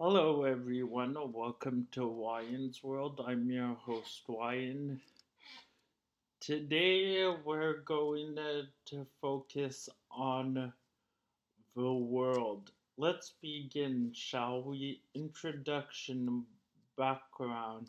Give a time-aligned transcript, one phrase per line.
[0.00, 1.16] Hello, everyone.
[1.32, 3.20] Welcome to Wyan's World.
[3.26, 5.00] I'm your host, Wyan.
[6.38, 10.72] Today, we're going to, to focus on
[11.74, 12.70] the world.
[12.96, 15.02] Let's begin, shall we?
[15.14, 16.44] Introduction
[16.96, 17.88] background.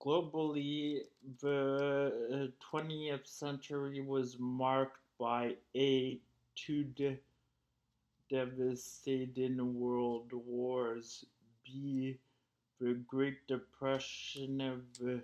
[0.00, 1.00] Globally,
[1.42, 6.20] the 20th century was marked by a
[6.54, 6.84] two
[8.28, 11.24] devastating world wars,
[11.64, 12.18] B.
[12.80, 15.22] The Great Depression of the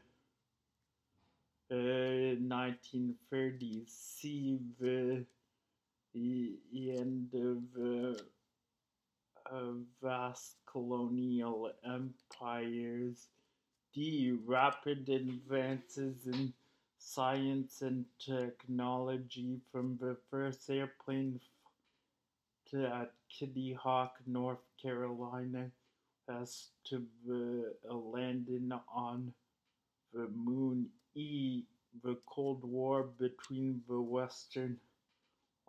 [1.70, 4.59] uh, 1930s, C.
[4.80, 5.24] The,
[6.15, 6.59] the
[6.98, 8.16] end of
[9.51, 13.29] uh, vast colonial empires,
[13.95, 14.38] D.
[14.45, 16.52] Rapid advances in
[16.98, 21.41] science and technology from the first airplane
[22.74, 25.70] at Kitty Hawk, North Carolina,
[26.28, 29.32] as to uh, landing on
[30.12, 30.88] the moon.
[31.15, 31.62] E.
[32.02, 34.79] The Cold War between the Western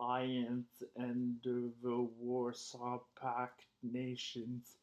[0.00, 4.76] Alliance and the Warsaw Pact nations.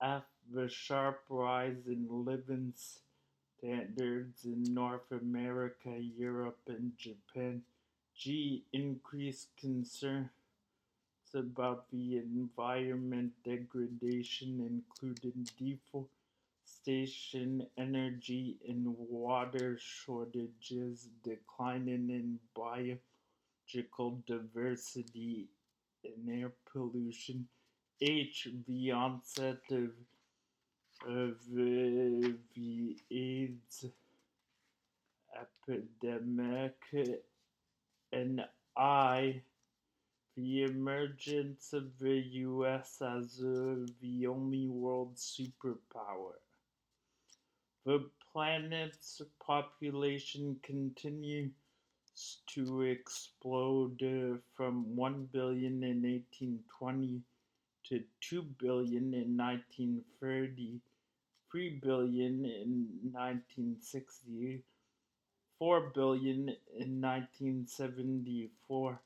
[0.00, 0.24] F.
[0.52, 2.72] The sharp rise in living
[3.58, 7.62] standards in North America, Europe, and Japan.
[8.16, 8.62] G.
[8.72, 10.30] Increased concern
[11.34, 23.00] about the environment degradation, including deforestation, energy and water shortages, declining in biological
[24.26, 25.48] diversity,
[26.04, 27.48] and air pollution.
[28.00, 28.48] H.
[28.68, 29.90] The onset of,
[31.08, 33.86] of uh, the AIDS
[35.68, 36.76] epidemic,
[38.12, 38.44] and
[38.76, 39.42] I
[40.36, 46.36] the emergence of the US as uh, the only world superpower.
[47.86, 51.52] The planet's population continues
[52.48, 57.22] to explode uh, from 1 billion in 1820
[57.84, 60.80] to 2 billion in 1930,
[61.50, 64.62] 3 billion in 1960,
[65.58, 69.00] 4 billion in 1974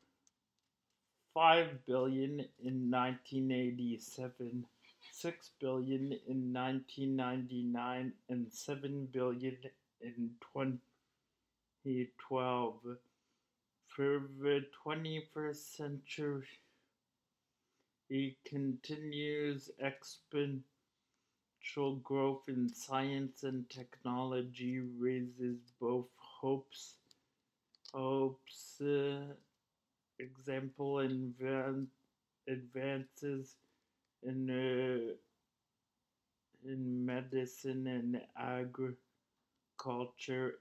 [1.40, 4.66] 5 billion in 1987,
[5.10, 9.56] 6 billion in 1999 and 7 billion
[10.02, 12.74] in 2012.
[13.86, 16.46] For the 21st century,
[18.10, 20.60] it continues exponential
[22.02, 26.96] growth in science and technology raises both hopes
[27.94, 29.32] hopes uh,
[30.20, 31.34] example in
[32.48, 33.56] advances
[34.22, 35.14] in uh,
[36.64, 38.96] in medicine and agriculture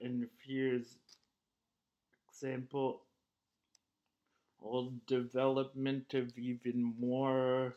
[0.00, 0.98] and fears.
[2.28, 3.02] Example
[4.60, 7.76] or development of even more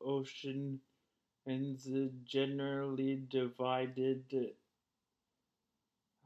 [0.00, 0.80] Ocean
[1.46, 1.88] is
[2.24, 4.54] generally divided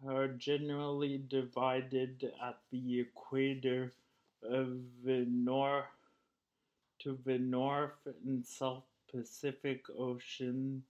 [0.06, 3.92] are generally divided at the equator
[4.42, 5.84] of the north
[6.98, 10.82] to the North and South Pacific Oceans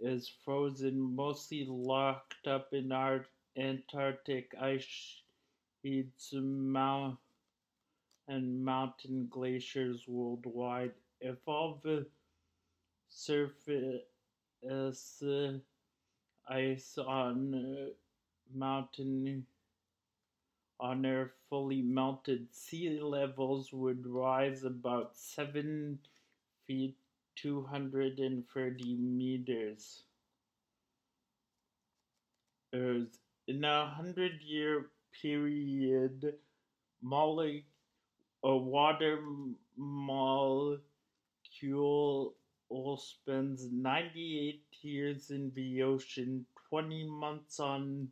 [0.02, 3.26] is frozen, mostly locked up in our
[3.58, 5.24] Antarctic ice
[5.82, 7.18] sheets mount
[8.28, 10.94] and mountain glaciers worldwide.
[11.22, 12.08] If all the
[13.10, 14.04] surface
[16.48, 17.92] ice on
[18.54, 19.46] mountain
[20.80, 25.98] on Earth fully melted, sea levels would rise about 7
[26.68, 26.96] feet
[27.36, 30.04] 230 meters.
[33.48, 34.92] In a hundred year
[35.22, 36.38] period,
[37.02, 37.62] mole-
[38.44, 39.20] a water
[39.78, 40.84] molecule
[42.98, 48.10] spends 98 years in the ocean, 20 months on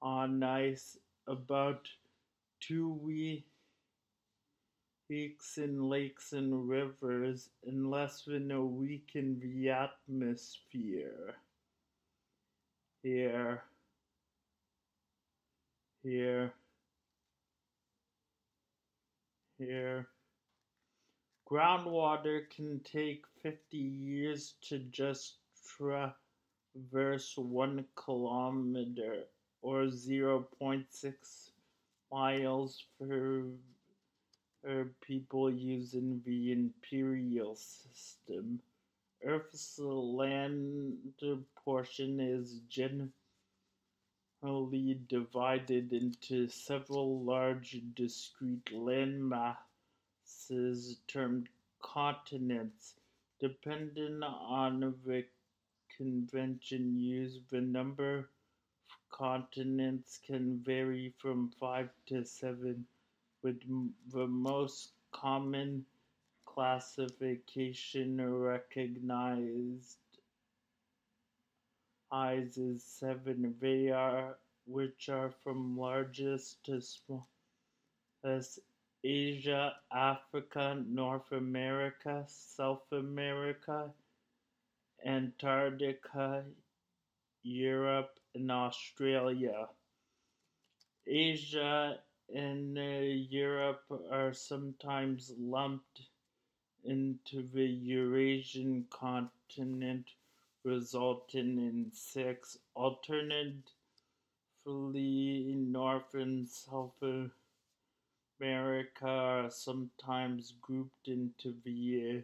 [0.00, 0.96] on ice,
[1.28, 1.86] about
[2.60, 3.44] two weeks
[5.58, 11.36] in lakes and rivers and less than a week in the atmosphere.
[13.02, 13.62] Here,
[16.02, 16.52] here,
[19.66, 20.08] here.
[21.50, 25.38] Groundwater can take 50 years to just
[25.78, 29.24] traverse one kilometer
[29.62, 31.50] or 0.6
[32.10, 32.84] miles
[34.62, 38.60] For people using the imperial system.
[39.24, 40.96] Earth's land
[41.64, 43.10] portion is generally
[45.08, 51.48] divided into several large discrete land masses termed
[51.80, 52.94] continents.
[53.38, 55.24] Depending on the
[55.96, 58.24] convention used, the number of
[59.12, 62.84] continents can vary from five to seven
[63.42, 63.60] with
[64.10, 65.86] the most common
[66.46, 69.98] classification recognized
[72.12, 73.56] eyes is seven.
[73.60, 73.90] They
[74.66, 78.60] which are from largest to smallest
[79.02, 83.90] Asia, Africa, North America, South America,
[85.04, 86.44] Antarctica,
[87.42, 89.68] Europe, and Australia.
[91.06, 91.98] Asia
[92.32, 96.02] and uh, Europe are sometimes lumped
[96.84, 100.06] into the Eurasian continent,
[100.64, 102.58] resulting in six.
[102.76, 103.62] Alternatively,
[105.56, 107.02] North and South
[108.40, 112.22] America are sometimes grouped into the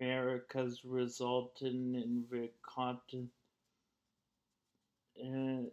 [0.00, 3.30] Americas, resulting in the continent.
[5.22, 5.68] Uh,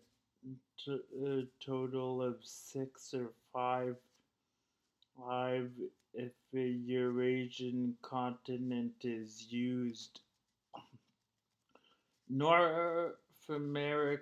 [0.90, 3.96] a total of six or five
[5.18, 5.72] five
[6.14, 10.20] if the Eurasian continent is used.
[12.30, 13.14] North
[13.50, 14.22] America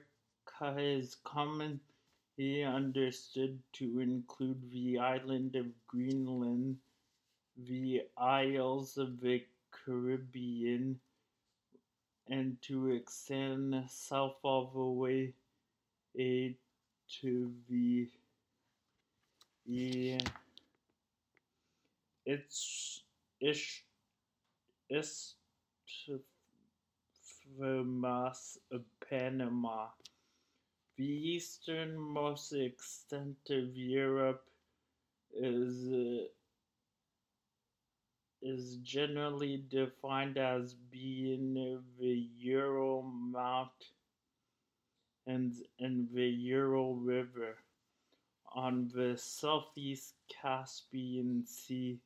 [0.77, 6.77] is commonly understood to include the island of Greenland,
[7.57, 10.99] the Isles of the Caribbean,
[12.29, 15.33] and to extend south all the way
[16.17, 16.49] eh,
[17.21, 18.07] to the
[19.67, 20.17] e
[22.25, 23.03] it's
[27.53, 29.87] isthmus of Panama.
[30.97, 34.45] The easternmost extent of Europe
[35.33, 36.25] is uh,
[38.41, 43.71] is generally defined as being the Ural Mount
[45.25, 47.57] and, and the Ural River
[48.53, 51.97] on the southeast Caspian Sea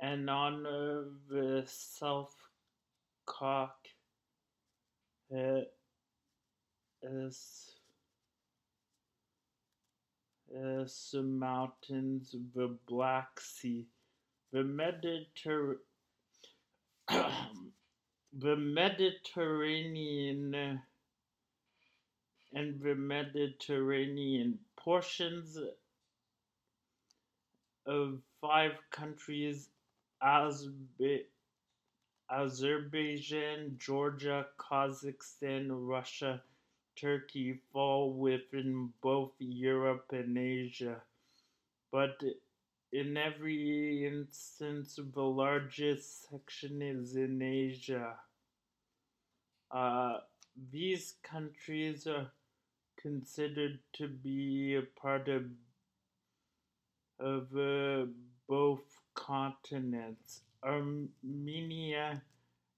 [0.00, 2.36] and on uh, the South
[3.26, 3.83] Caucasus
[5.34, 5.60] uh,
[11.22, 13.86] mountains, the Black Sea,
[14.52, 15.78] the Mediterranean,
[17.08, 20.54] the Mediterranean
[22.54, 25.58] and the Mediterranean portions
[27.86, 29.68] of five countries
[32.30, 36.42] Azerbaijan, Georgia, Kazakhstan, Russia,
[36.96, 41.02] Turkey fall within both Europe and Asia.
[41.90, 42.22] But
[42.92, 48.18] in every instance, the largest section is in Asia.
[49.70, 50.20] Uh,
[50.70, 52.32] these countries are
[52.96, 55.50] considered to be a part of
[57.18, 58.06] of uh,
[58.48, 60.42] both continents.
[60.64, 62.22] Armenia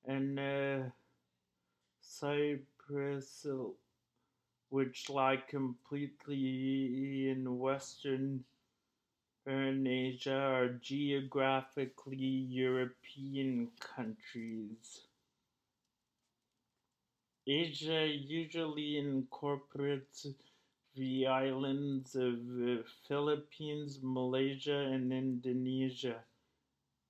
[0.04, 0.78] and uh,
[2.00, 3.46] Cyprus,
[4.70, 8.44] which lie completely in Western
[9.46, 15.02] Asia, are geographically European countries.
[17.46, 20.26] Asia usually incorporates
[20.96, 26.24] the islands of the Philippines, Malaysia, and Indonesia.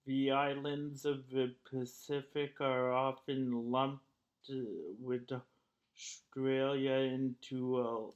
[0.07, 4.05] The islands of the Pacific are often lumped
[4.49, 5.29] with
[5.97, 8.11] Australia into a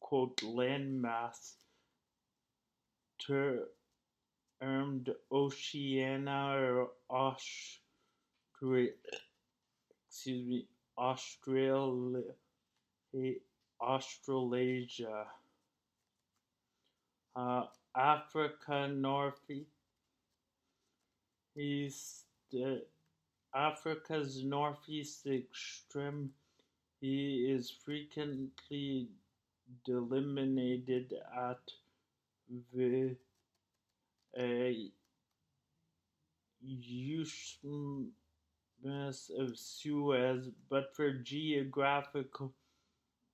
[0.00, 1.56] quote landmass
[3.20, 7.36] termed Oceania or
[10.08, 12.22] excuse me, Australia,
[13.80, 15.26] Australasia,
[17.36, 18.88] uh, Africa
[21.56, 22.78] Northeast, uh,
[23.54, 26.30] Africa's northeast extreme.
[27.00, 29.08] He is frequently
[29.84, 31.60] delimited at
[32.72, 33.16] the
[34.36, 34.72] uh,
[39.30, 42.52] of Suez, but for geographical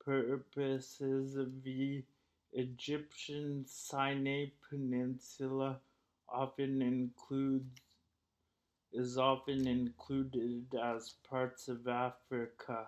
[0.05, 2.05] purposes, the
[2.53, 5.81] Egyptian Sinai Peninsula
[6.29, 7.81] often includes
[8.93, 12.87] is often included as parts of Africa.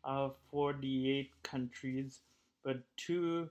[0.03, 2.19] uh, 48 countries,
[2.63, 3.49] but two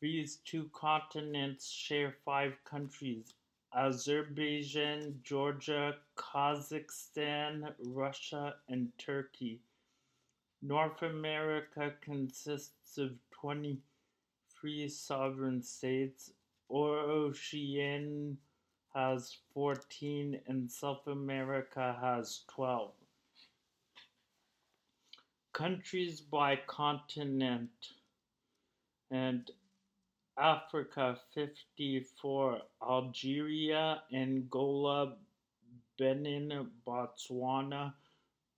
[0.00, 3.34] these two continents share five countries
[3.74, 9.60] Azerbaijan, Georgia, Kazakhstan, Russia, and Turkey.
[10.64, 16.30] North America consists of 23 sovereign states,
[16.70, 18.36] Oceania
[18.94, 22.92] has 14, and South America has 12.
[25.52, 27.70] Countries by continent.
[29.10, 29.50] And
[30.38, 35.16] Africa 54, Algeria, Angola,
[35.98, 37.94] Benin, Botswana,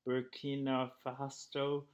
[0.07, 1.85] Burkina Faso,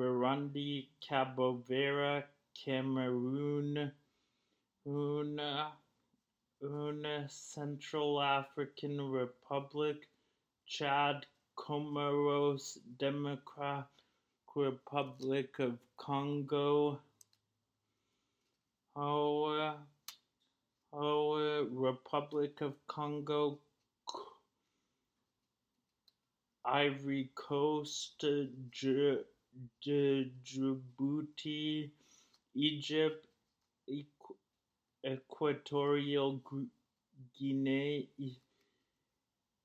[0.00, 2.24] Burundi, Cabo Verde,
[2.64, 3.92] Cameroon,
[4.88, 5.72] Una,
[6.64, 10.08] Una, Central African Republic,
[10.66, 11.26] Chad,
[11.58, 13.84] Comoros, Democratic
[14.56, 16.98] Republic of Congo,
[18.96, 19.74] our,
[20.94, 23.58] our Republic of Congo,
[26.64, 28.24] Ivory Coast,
[29.82, 31.90] Djibouti,
[32.54, 33.26] Egypt,
[35.04, 36.40] Equatorial
[37.38, 38.08] Guinea,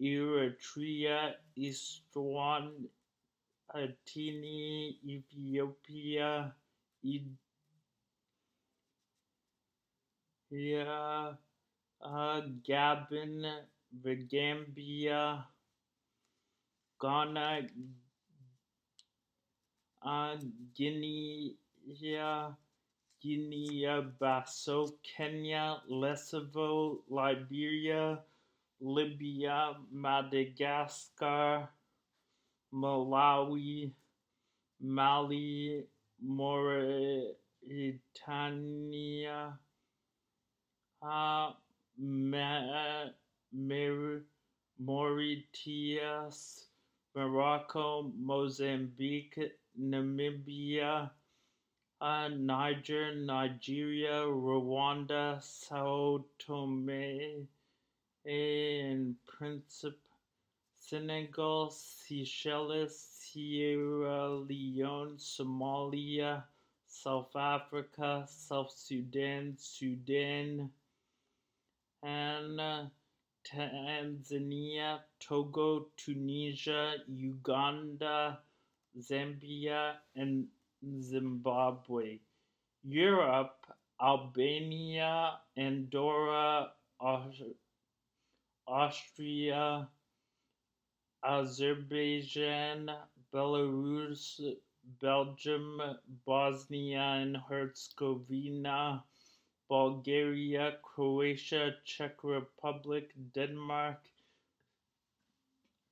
[0.02, 2.90] Eritrea, Eastern
[3.74, 6.54] Atini, Ethiopia,
[10.52, 11.34] Yeah,
[12.02, 13.62] uh, Gabon,
[14.04, 15.46] the Gambia,
[17.02, 17.68] Ghana,
[20.06, 20.38] uh,
[20.76, 21.56] Guinea,
[23.22, 28.20] Guinea-Bissau, Kenya, Lesotho, Liberia,
[28.80, 31.70] Libya, Madagascar,
[32.74, 33.92] Malawi,
[34.82, 35.84] Mali,
[36.22, 37.34] Mauritania,
[41.02, 41.52] uh,
[41.98, 43.10] Ma-
[43.54, 44.24] Mar-
[44.80, 46.68] Mauritius,
[47.16, 51.10] Morocco, Mozambique, Namibia,
[52.02, 57.48] uh, Niger, Nigeria, Rwanda, Sao Tome
[58.26, 59.98] and Principe,
[60.78, 66.44] Senegal, Seychelles, Sierra Leone, Somalia,
[66.88, 70.70] South Africa, South Sudan, Sudan,
[72.04, 72.84] and uh,
[73.46, 78.40] Tanzania, Togo, Tunisia, Uganda,
[79.00, 80.48] Zambia, and
[81.02, 82.20] Zimbabwe.
[82.84, 83.66] Europe,
[84.02, 86.72] Albania, Andorra,
[88.68, 89.88] Austria,
[91.24, 92.92] Azerbaijan,
[93.34, 94.40] Belarus,
[95.02, 95.82] Belgium,
[96.26, 99.04] Bosnia and Herzegovina,
[99.68, 104.08] Bulgaria, Croatia, Czech Republic, Denmark,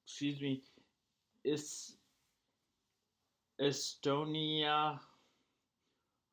[0.06, 0.62] excuse me,
[1.44, 1.96] is
[3.60, 5.00] Estonia,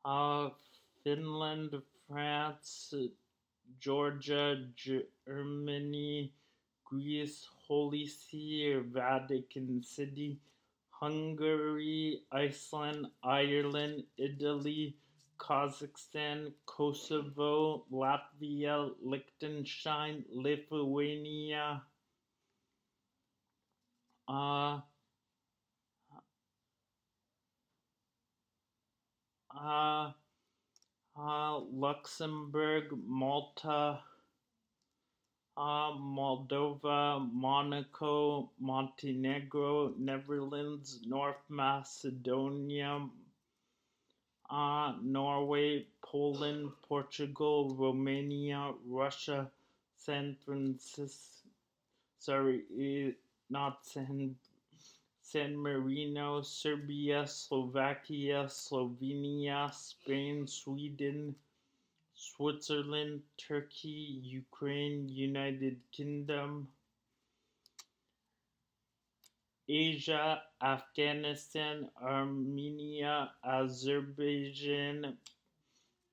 [0.04, 0.48] uh,
[1.04, 1.74] Finland,
[2.08, 2.94] France,
[3.78, 6.32] Georgia, Germany,
[6.84, 10.38] Greece, Holy See, Vatican City,
[10.90, 14.96] Hungary, Iceland, Ireland, Italy,
[15.38, 21.82] Kazakhstan, Kosovo, Latvia, Liechtenstein, Lithuania,
[24.28, 24.80] uh,
[29.60, 30.12] uh,
[31.16, 34.00] uh, Luxembourg, Malta,
[35.56, 43.06] uh, Moldova, Monaco, Montenegro, Netherlands, North Macedonia,
[44.50, 49.50] uh, Norway, Poland, Portugal, Romania, Russia,
[49.96, 51.48] San Francisco,
[52.18, 53.12] sorry, eh,
[53.50, 54.34] not San,
[55.22, 61.34] San Marino, Serbia, Slovakia, Slovenia, Spain, Sweden,
[62.14, 66.68] Switzerland, Turkey, Ukraine, United Kingdom,
[69.68, 75.16] Asia, Afghanistan, Armenia, Azerbaijan,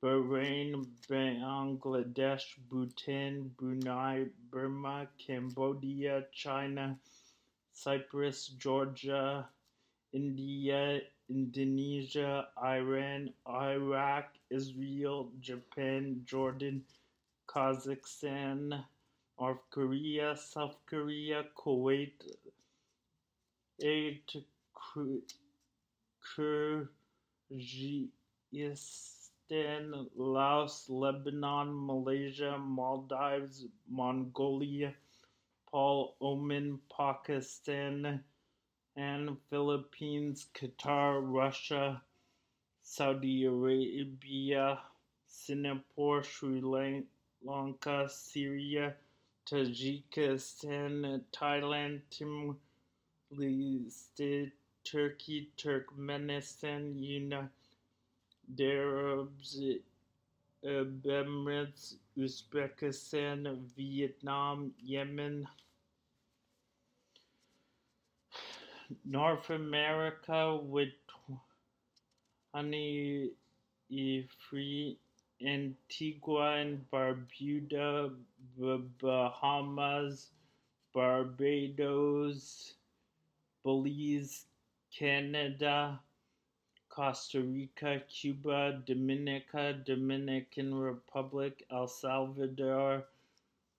[0.04, 7.00] Bahrain, Bangladesh, Bhutan, Brunei, Burma, Cambodia, China,
[7.78, 9.48] Cyprus, Georgia,
[10.12, 16.84] India, Indonesia, Iran, Iraq, Israel, Japan, Jordan,
[17.48, 18.84] Kazakhstan,
[19.40, 22.20] North Korea, South Korea, Kuwait,
[23.80, 24.36] Eight,
[26.26, 26.90] Kyrgyzstan,
[30.16, 34.96] Laos, Lebanon, Malaysia, Maldives, Mongolia,
[35.78, 38.24] Paul Oman, Pakistan,
[38.96, 42.02] and Philippines, Qatar, Russia,
[42.82, 44.80] Saudi Arabia,
[45.28, 46.64] Singapore, Sri
[47.44, 48.96] Lanka, Syria,
[49.46, 52.56] Tajikistan, Thailand, Timor
[53.38, 54.52] Leste,
[54.84, 57.50] Turkey, Turkmenistan, United
[60.66, 65.48] Arab Emirates, Uzbekistan, Vietnam, Yemen,
[69.06, 70.90] North America with
[72.54, 73.32] honey
[74.50, 74.98] free
[75.46, 78.12] Antigua and Barbuda,
[79.02, 80.32] Bahamas,
[80.94, 82.74] Barbados,
[83.64, 84.46] Belize,
[84.92, 86.00] Canada,
[86.90, 93.06] Costa Rica, Cuba, Dominica, Dominican Republic, El Salvador,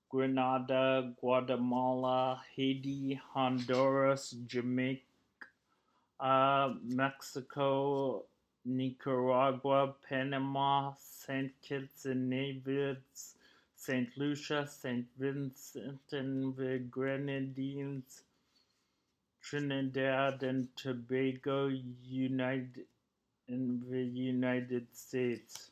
[0.09, 5.03] Grenada, Guatemala, Haiti, Honduras, Jamaica,
[6.21, 8.25] uh, Mexico,
[8.65, 11.53] Nicaragua, Panama, St.
[11.63, 13.35] Kitts and Nevis,
[13.77, 14.09] St.
[14.17, 15.07] Lucia, St.
[15.19, 18.23] Vincent and the Grenadines,
[19.41, 21.69] Trinidad and Tobago,
[22.03, 22.87] United
[23.49, 25.71] in the United States.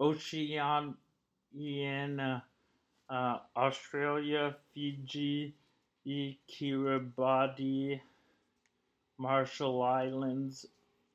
[0.00, 0.94] Oceania,
[3.12, 5.54] uh, Australia, Fiji,
[6.08, 8.00] Kiribati,
[9.18, 10.66] Marshall Islands,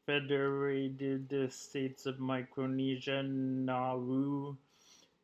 [0.06, 4.56] Federated States of Micronesia, Nauru,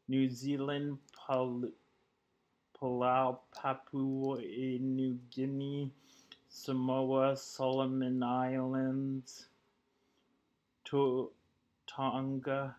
[0.08, 1.70] New Zealand, Pal-
[2.76, 5.92] Palau, Papua New Guinea,
[6.50, 9.46] Samoa, Solomon Islands,
[10.86, 11.32] to-
[11.86, 12.76] Tonga,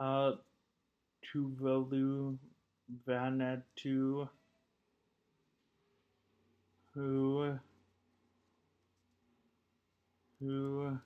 [0.00, 0.32] uh,
[1.34, 2.38] Tuvalu,
[3.06, 4.28] Vanuatu,
[6.94, 7.58] who,
[10.40, 10.98] who,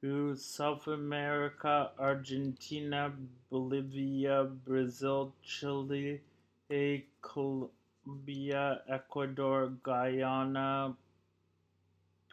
[0.00, 3.12] who, South America, Argentina,
[3.50, 6.20] Bolivia, Brazil, Chile,
[7.20, 10.94] Colombia, Ecuador, Guyana,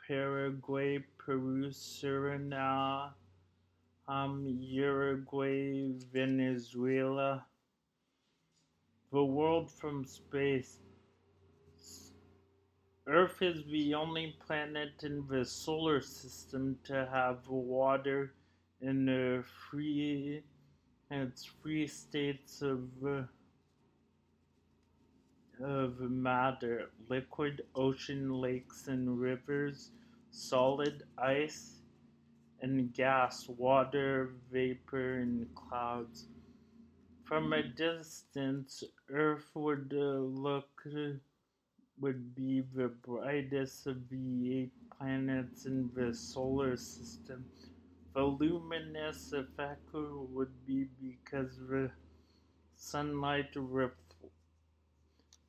[0.07, 3.11] Paraguay, Peru, Suriname,
[4.09, 7.45] um, Uruguay, Venezuela.
[9.11, 10.79] The world from space.
[13.07, 18.33] Earth is the only planet in the solar system to have water
[18.81, 20.43] in the free
[21.11, 22.81] its free states of
[25.61, 29.91] of matter, liquid, ocean, lakes, and rivers,
[30.31, 31.78] solid, ice,
[32.61, 36.27] and gas, water, vapor, and clouds.
[37.23, 40.85] From a distance, Earth would uh, look
[41.99, 47.45] would be the brightest of the eight planets in the solar system.
[48.15, 51.91] The luminous effect would be because the
[52.75, 53.91] sunlight ref-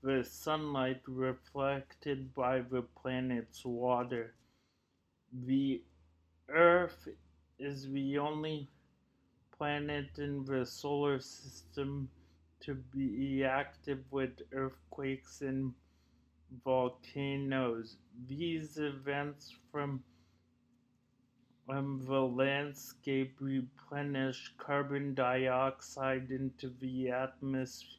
[0.02, 4.34] the sunlight reflected by the planet's water.
[5.32, 5.82] The
[6.52, 7.08] Earth
[7.58, 8.68] is the only
[9.56, 12.10] planet in the solar system
[12.60, 15.74] to be active with earthquakes and
[16.64, 17.96] volcanoes.
[18.28, 20.02] These events from
[21.68, 27.96] um, the landscape replenish carbon dioxide into the atmosphere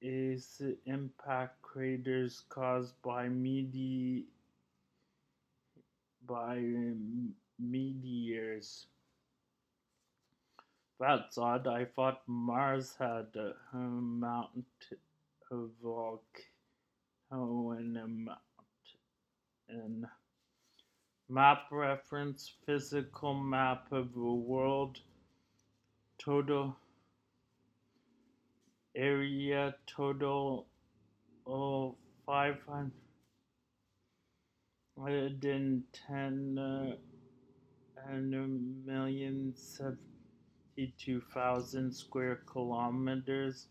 [0.00, 4.24] is impact craters caused by medi-
[6.26, 6.58] by
[7.58, 8.86] meteors.
[10.98, 11.66] That's odd.
[11.66, 14.64] I thought Mars had a, a mountain,
[15.50, 17.70] a volcano,
[19.68, 20.06] and.
[21.28, 25.00] Map reference physical map of the world.
[26.18, 26.76] Total
[28.94, 30.66] area total
[31.46, 31.94] of
[34.96, 36.96] 510 uh,
[38.08, 38.46] and a
[38.90, 43.66] million seventy-two thousand square kilometers.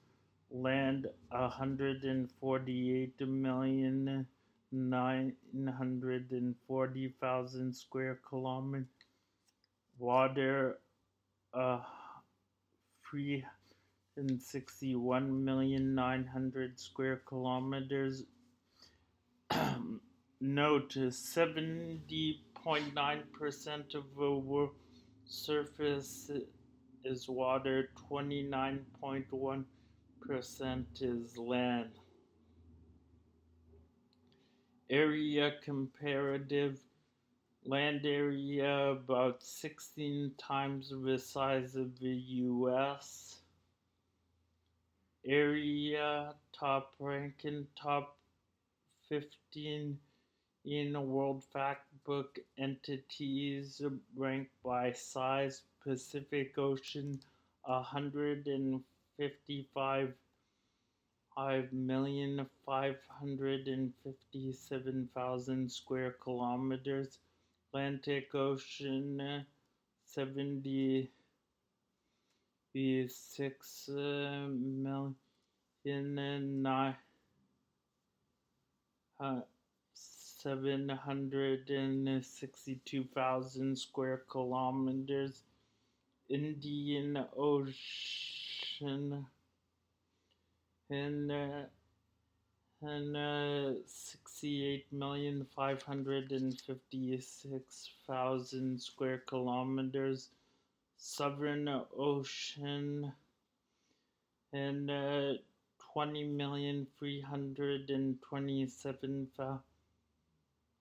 [0.51, 4.27] Land 148 million
[4.71, 5.33] nine
[5.77, 8.87] hundred and forty thousand square kilometers.
[9.97, 10.79] Water
[11.53, 11.79] uh,
[13.09, 13.45] three
[14.17, 18.23] and sixty-one million nine hundred square kilometers.
[20.41, 20.89] Nine
[23.31, 24.71] percent of the world
[25.25, 26.29] surface
[27.03, 27.89] is water.
[28.07, 29.65] Twenty-nine point one
[30.21, 31.91] percent is land.
[34.89, 36.79] Area comparative.
[37.67, 43.39] Land area about 16 times the size of the US
[45.25, 48.19] area top ranking top
[49.09, 49.97] 15
[50.65, 53.81] in World Factbook entities
[54.15, 57.19] ranked by size Pacific Ocean
[57.63, 60.13] 155
[61.35, 67.19] five million five hundred and fifty seven thousand square kilometers
[67.69, 69.45] Atlantic Ocean
[70.05, 71.11] seventy
[73.07, 75.15] six million
[76.63, 76.95] nine
[79.19, 79.39] uh,
[80.45, 85.41] seven hundred and sixty-two thousand square kilometers.
[86.29, 89.25] Indian Ocean
[90.91, 91.63] and uh,
[92.83, 100.29] and uh, sixty-eight million five hundred and fifty-six thousand square kilometers.
[100.97, 103.11] Southern Ocean
[104.53, 105.33] and uh,
[105.91, 109.59] twenty million three hundred and twenty-seven thousand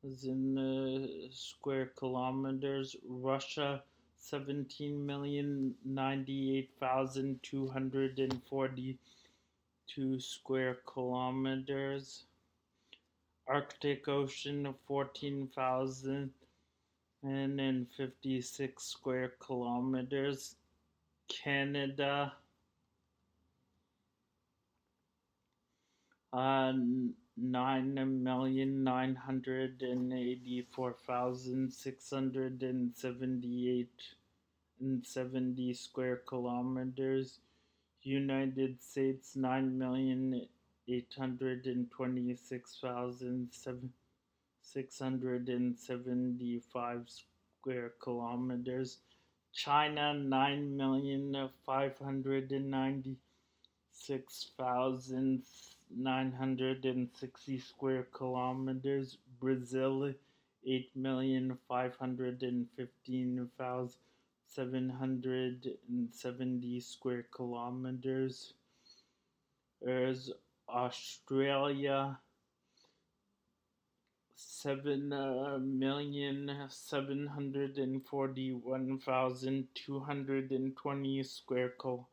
[0.05, 2.97] uh, square kilometers.
[3.09, 3.83] Russia
[4.19, 12.25] seventeen million ninety-eight thousand two hundred and forty-two square kilometers.
[13.49, 16.31] Arctic Ocean fourteen thousand
[17.25, 20.57] and then 56 square kilometers.
[21.27, 22.35] Canada,
[26.35, 26.73] uh,
[27.37, 34.03] nine million nine hundred and eighty-four thousand six hundred and seventy-eight
[34.81, 37.39] and seventy square kilometers.
[38.03, 40.47] United States nine million
[40.89, 43.93] eight hundred and twenty-six thousand seven
[44.63, 47.09] six hundred and seventy-five
[47.61, 48.99] square kilometers.
[49.53, 53.17] China nine million five hundred and ninety
[53.93, 55.43] six thousand
[55.91, 59.19] nine hundred and sixty square kilometers.
[59.41, 60.13] Brazil
[60.67, 63.99] eight million five hundred and fifteen thousand
[64.47, 68.55] seven hundred and seventy square kilometers.
[69.83, 70.31] There's
[70.69, 72.19] Australia
[74.35, 82.07] seven uh, million seven hundred and forty one thousand two hundred and twenty square kilometers.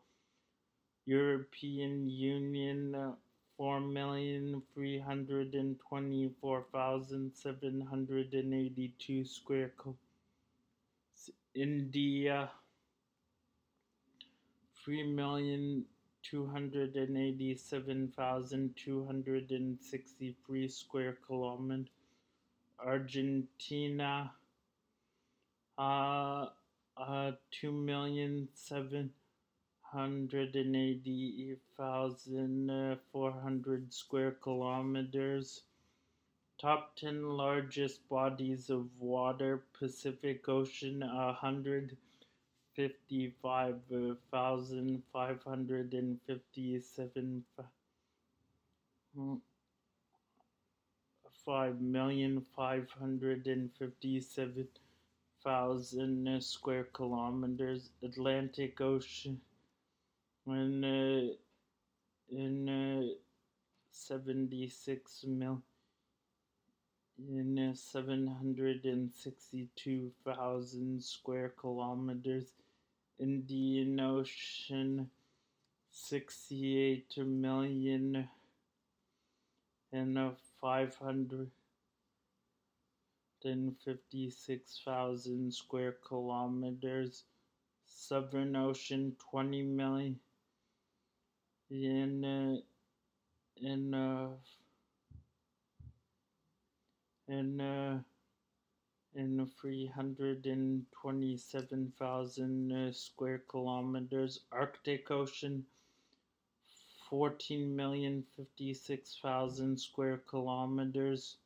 [1.06, 3.16] European Union
[3.62, 11.30] four million three hundred and twenty four thousand seven hundred and eighty two square kilometers.
[11.54, 12.50] India
[14.84, 15.86] three million
[16.24, 21.86] two hundred and eighty seven thousand two hundred and sixty three square kilometers.
[22.84, 24.32] Argentina
[25.78, 26.48] uh,
[26.98, 29.12] uh, two million seven
[29.92, 35.64] hundred and eighty thousand four hundred square kilometers.
[36.58, 41.98] Top ten largest bodies of water: Pacific Ocean, a hundred
[42.76, 43.76] fifty-five
[44.32, 45.42] thousand five
[49.16, 49.36] hmm,
[51.80, 54.68] million five hundred and fifty-seven
[55.44, 57.90] thousand square kilometers.
[58.04, 59.42] Atlantic Ocean,
[60.46, 61.34] when uh,
[62.36, 63.14] in uh,
[63.92, 65.62] seventy-six mil
[67.20, 72.54] in uh, seven hundred and sixty-two thousand square kilometers.
[73.20, 75.10] Indian Ocean,
[75.92, 78.28] sixty-eight million
[79.94, 81.52] and uh, five hundred
[83.44, 87.26] and fifty-six thousand square kilometers.
[87.86, 90.20] Southern Ocean, twenty million
[91.72, 92.58] in uh,
[93.66, 94.28] in uh,
[97.28, 98.00] in uh,
[99.16, 104.42] in three hundred and twenty-seven thousand uh, square kilometers.
[104.52, 105.66] Arctic Ocean,
[107.10, 111.38] fourteen million fifty-six thousand square kilometers.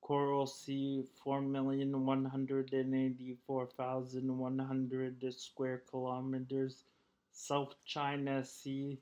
[0.00, 6.82] Coral Sea, four million one hundred and eighty-four thousand one hundred square kilometers.
[7.30, 8.98] South China Sea,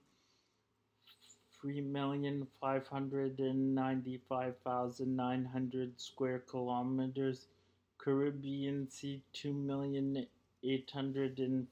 [1.60, 7.46] three million five hundred and ninety-five thousand nine hundred square kilometers.
[7.98, 10.26] Caribbean Sea, two million
[10.64, 11.66] eight hundred and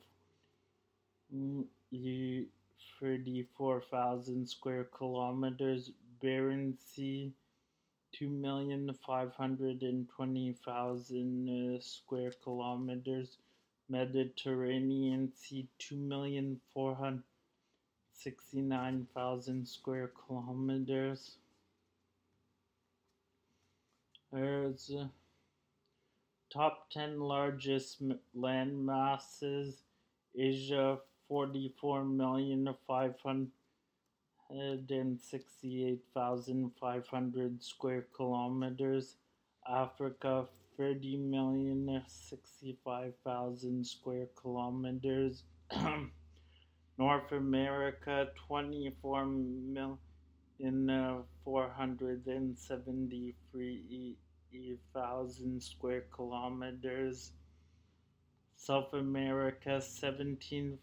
[3.01, 5.91] thirty-four thousand square kilometers.
[6.21, 7.33] Bering Sea,
[8.13, 13.39] two million five hundred and twenty thousand uh, square kilometers.
[13.89, 17.23] Mediterranean Sea, two million four hundred
[18.19, 21.37] sixty-nine thousand square kilometers.
[24.33, 25.07] There's uh,
[26.53, 29.83] top ten largest m- land masses.
[30.37, 33.15] Asia, forty-four million five
[34.51, 39.17] hundred sixty-eight thousand five hundred square kilometers.
[39.69, 45.45] Africa, thirty million sixty-five thousand square kilometers.
[46.99, 49.99] North America 24 million
[50.91, 54.17] uh, 473
[54.93, 57.31] thousand square kilometers.
[58.57, 60.77] South America 17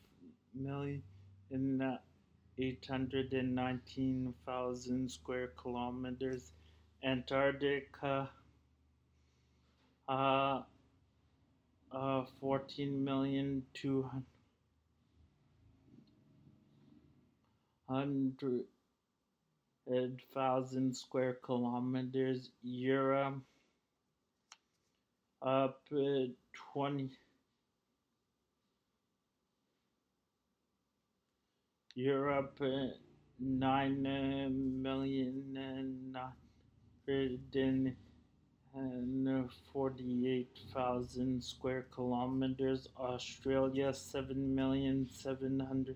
[0.53, 1.01] million
[1.81, 1.97] uh,
[2.57, 6.53] 819,000 square kilometers.
[7.03, 8.29] Antarctica,
[10.07, 10.61] uh,
[11.91, 14.21] uh, 14,200,000
[17.87, 18.65] hundred
[20.33, 22.49] thousand square kilometers.
[22.63, 23.41] Europe,
[25.41, 26.25] up uh,
[26.73, 27.09] twenty.
[31.97, 32.87] Europe, uh,
[33.39, 36.11] nine uh, million and
[37.07, 37.95] nine
[38.73, 42.89] and forty-eight thousand square kilometers.
[42.99, 45.95] Australia, seven million seven hundred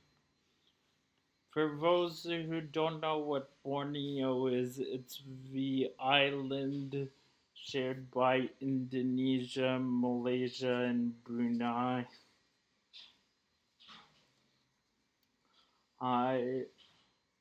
[1.50, 7.08] For those who don't know what Borneo is, it's the island
[7.54, 12.06] shared by Indonesia, Malaysia, and Brunei.
[16.04, 16.64] I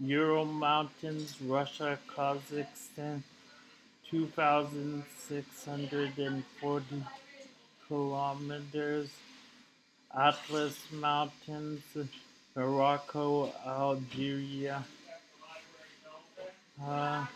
[0.00, 3.22] Ural Mountains, Russia, Kazakhstan,
[4.10, 7.04] 2,640
[7.86, 9.08] kilometers.
[10.14, 11.82] Atlas Mountains,
[12.56, 14.84] Morocco, Algeria,
[16.86, 17.26] uh,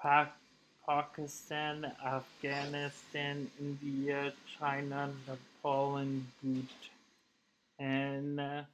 [0.03, 6.27] Pakistan, Afghanistan, India, China, Nepal, and
[7.79, 8.65] Bhutan,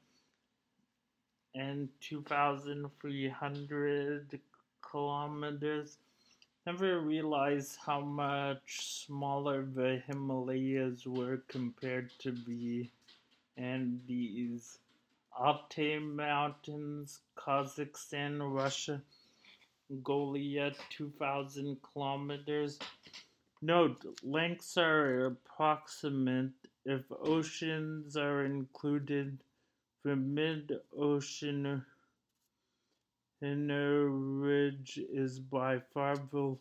[1.54, 4.40] and 2,300
[4.82, 5.98] kilometers.
[6.66, 12.90] Never realized how much smaller the Himalayas were compared to the
[13.56, 14.80] Andes.
[15.40, 19.04] Altai Mountains, Kazakhstan, Russia,
[19.90, 22.78] Mongolia, 2,000 kilometers.
[23.62, 26.54] Note, lengths are approximate
[26.86, 29.44] if oceans are included.
[30.04, 31.86] The mid-ocean
[33.42, 36.58] ridge is by far the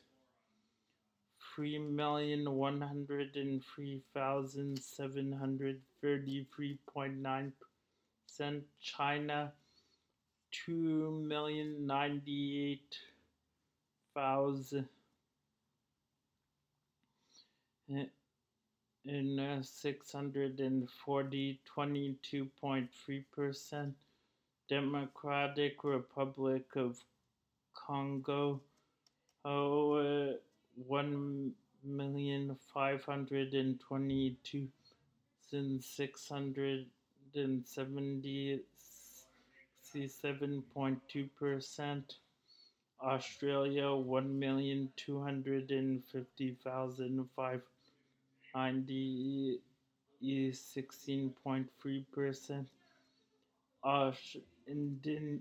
[1.54, 7.52] three million one hundred and three thousand seven hundred thirty three point nine
[8.26, 9.52] percent China
[10.50, 12.40] two million ninety
[12.72, 12.96] eight
[14.14, 14.88] thousand
[19.04, 23.94] in uh, 640 22.3 percent
[24.68, 27.00] democratic republic of
[27.86, 28.60] Congo,
[29.44, 30.32] oh, uh,
[30.86, 31.52] one
[31.84, 34.68] million five hundred and twenty-two
[35.50, 36.86] thousand six hundred
[37.34, 38.60] and seventy
[40.06, 42.16] seven point two percent.
[43.02, 47.62] Australia, one million two hundred and fifty thousand five
[48.54, 49.58] ninety
[50.52, 52.68] sixteen point three percent.
[54.66, 55.40] Indian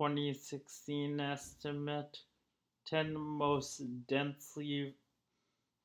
[0.00, 2.18] 2016 estimate
[2.86, 4.94] 10 most densely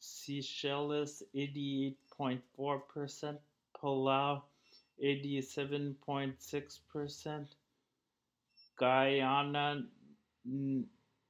[0.00, 3.38] Seychelles 88.4 percent,
[3.76, 4.42] Palau
[5.02, 7.56] 87.6 percent,
[8.78, 9.82] Guyana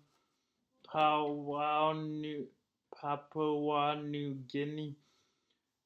[0.92, 2.48] Papua New
[2.94, 4.98] Papua New Guinea,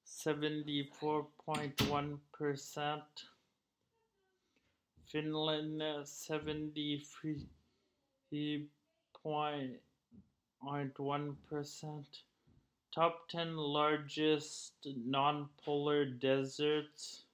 [0.04, 3.04] seventy-four point one percent.
[5.12, 7.46] Finland, seventy-three
[10.62, 12.24] point one percent.
[12.94, 17.26] Top ten largest non-polar deserts.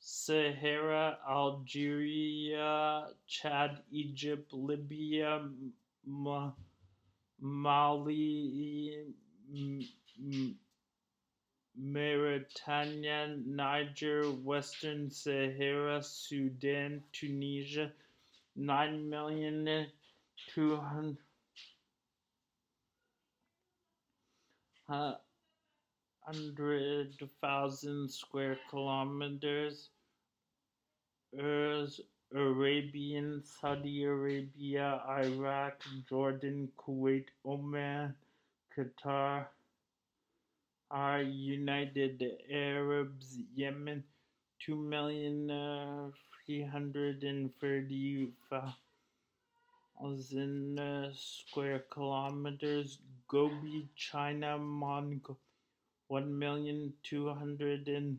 [0.00, 5.48] Sahara, Algeria, Chad, Egypt, Libya,
[6.06, 6.52] Ma-
[7.40, 9.06] Mali,
[9.54, 9.88] M-
[10.20, 10.58] M-
[11.76, 17.92] Mauritania, Niger, Western Sahara, Sudan, Tunisia,
[18.56, 19.86] nine million
[20.36, 21.18] two hundred
[26.26, 29.90] hundred thousand square kilometers.
[31.38, 32.00] Urs,
[32.34, 38.14] Arabian, Saudi Arabia, Iraq, Jordan, Kuwait, Oman,
[38.76, 39.46] Qatar,
[40.90, 44.02] are United Arabs, Yemen,
[44.58, 46.10] two million uh,
[46.44, 48.74] three hundred and thirty thousand
[50.00, 52.98] uh, square kilometers.
[53.28, 55.38] Gobi, China, Mongol,
[56.08, 58.18] one million two hundred and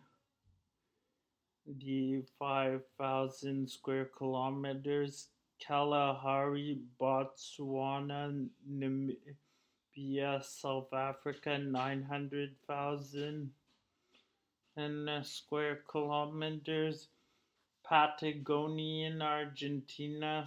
[1.68, 5.28] the 5,000 square kilometers.
[5.60, 13.52] Kalahari, Botswana, Namibia, South Africa, 900,000
[14.78, 17.08] and uh, square kilometers.
[17.84, 20.46] Patagonian, Argentina,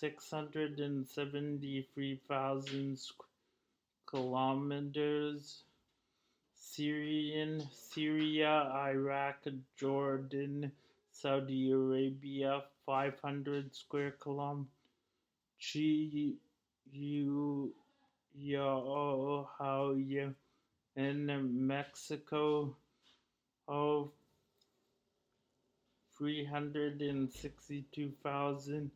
[0.00, 3.28] 673,000 square
[4.10, 5.62] kilometers.
[6.56, 9.46] Syrian, Syria, Iraq,
[9.76, 10.72] Jordan,
[11.12, 14.66] Saudi Arabia, 500 square kilometers.
[16.92, 17.72] You,
[20.96, 22.74] in Mexico,
[23.68, 24.10] oh,
[26.16, 28.90] 362,000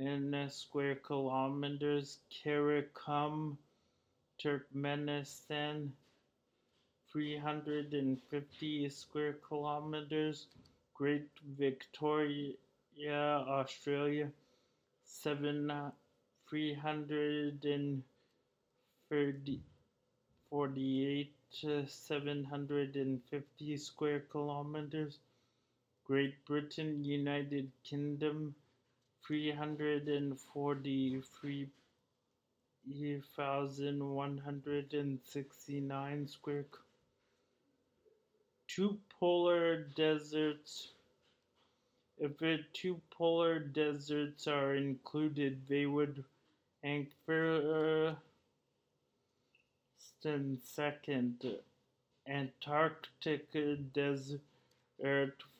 [0.00, 2.18] in square kilometers.
[2.32, 3.58] Karakum,
[4.42, 5.92] Turkmenistan,
[7.12, 10.46] 350 square kilometers.
[10.94, 11.28] Great
[11.58, 12.54] Victoria,
[13.08, 14.32] Australia,
[15.04, 15.92] seven
[16.48, 18.02] three hundred and
[19.10, 19.60] thirty
[20.50, 25.18] forty-eight to seven hundred and fifty square kilometers.
[26.04, 28.54] Great Britain, United Kingdom,
[29.26, 31.68] three hundred and forty-three
[33.36, 36.64] thousand one hundred and sixty-nine square
[38.68, 40.88] two polar deserts.
[42.18, 46.24] If the two polar deserts are included, they would
[46.84, 48.16] anchor
[50.62, 51.44] second.
[52.28, 53.50] Antarctic
[53.92, 54.40] desert,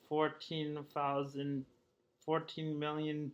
[0.08, 1.64] 14,000,
[2.31, 3.33] 14 million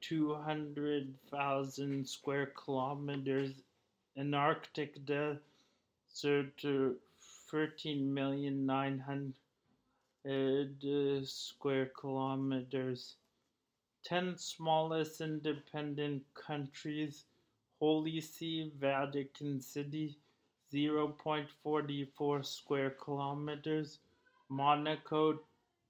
[0.00, 3.50] 200,000 square kilometers.
[4.16, 5.42] Antarctic desert,
[7.50, 9.34] 13 million nine hundred
[11.26, 13.16] square kilometers.
[14.04, 17.24] 10 smallest independent countries
[17.80, 20.16] Holy See, Vatican City,
[20.72, 23.98] 0.44 square kilometers.
[24.48, 25.40] Monaco,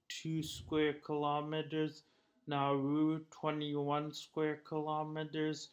[0.09, 2.03] 2 square kilometers.
[2.47, 5.69] Nauru, 21 square kilometers.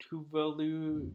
[0.00, 1.10] Tuvalu,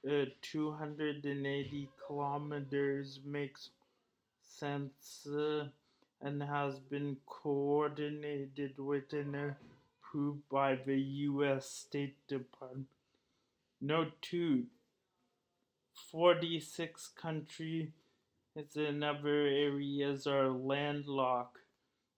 [0.08, 3.70] uh, 280 kilometers makes
[4.42, 5.64] sense uh,
[6.22, 9.56] and has been coordinated with and
[10.08, 11.68] approved by the U.S.
[11.68, 12.86] State Department.
[13.80, 14.64] Note 2
[16.10, 17.88] 46 countries
[18.76, 21.58] in other areas are landlocked.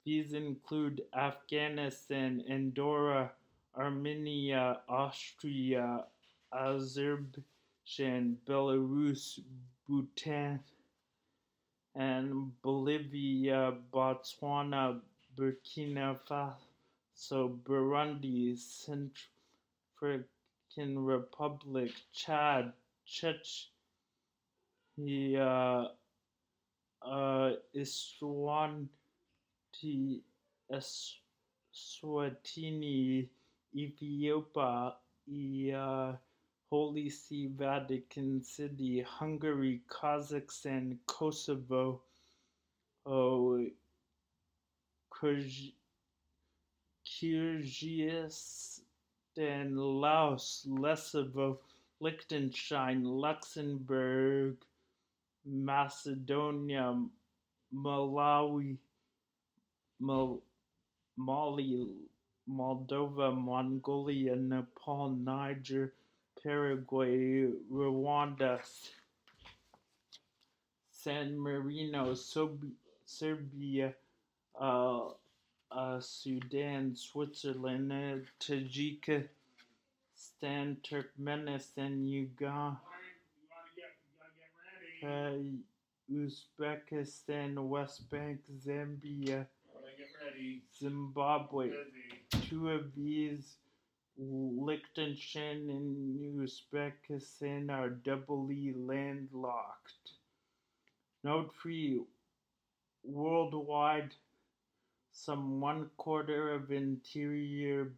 [0.05, 3.33] These include Afghanistan, Andorra,
[3.77, 6.05] Armenia, Austria,
[6.53, 9.41] Azerbaijan, Belarus,
[9.89, 10.61] Bhutan,
[11.95, 15.01] and Bolivia, Botswana,
[15.37, 16.70] Burkina Faso,
[17.29, 20.25] Burundi, Central
[20.71, 22.73] African Republic, Chad,
[23.07, 23.69] Chechnya,
[27.03, 28.89] uh, Eswatini,
[31.75, 33.29] Eswatini,
[33.77, 34.95] Ethiopia,
[35.77, 36.13] uh,
[36.71, 42.03] Holy See, Vatican City, Hungary, Kazakhstan, Kosovo,
[43.07, 43.67] oh,
[45.13, 45.73] Kyrgyz,
[49.35, 51.59] then Laos, Lesotho,
[52.01, 54.57] Liechtenstein, Luxembourg,
[55.45, 56.95] Macedonia,
[57.75, 58.77] Malawi,
[59.99, 60.43] Mal-
[61.17, 61.87] Mali,
[62.49, 65.93] Moldova, Mongolia, Nepal, Niger,
[66.43, 68.61] Paraguay, Rwanda,
[70.91, 72.15] San Marino,
[73.05, 73.95] Serbia,
[74.59, 75.11] uh,
[75.73, 79.29] uh, Sudan, Switzerland, Tajikistan,
[80.43, 82.81] Turkmenistan, Uganda,
[85.03, 85.33] uh,
[86.13, 89.47] Uzbekistan, West Bank, Zambia,
[90.79, 91.71] Zimbabwe.
[92.49, 93.57] Two of these,
[94.19, 100.15] Liechtenstein and Uzbekistan, are doubly landlocked.
[101.23, 102.01] Note free
[103.05, 104.15] worldwide
[105.13, 107.93] some one quarter of interior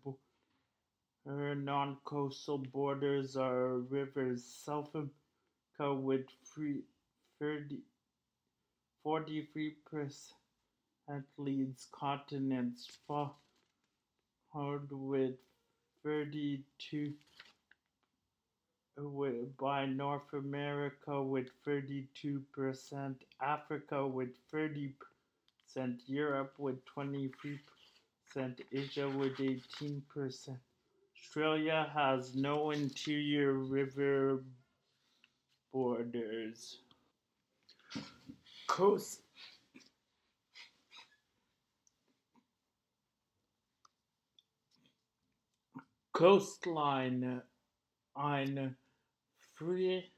[1.27, 4.45] non-coastal borders are rivers.
[4.45, 6.83] South Africa with free,
[7.41, 7.79] 30,
[9.03, 10.35] 43 percent
[11.39, 15.37] leads continents, followed with
[16.05, 17.13] 32
[19.59, 24.93] by North America with 32%, Africa with 30%,
[26.07, 27.59] Europe with 23%,
[28.73, 30.57] Asia with 18%.
[31.17, 34.43] Australia has no interior river
[35.73, 36.79] borders.
[38.67, 39.23] Coast
[46.13, 47.43] coastline
[48.15, 48.77] on
[49.59, 50.11] three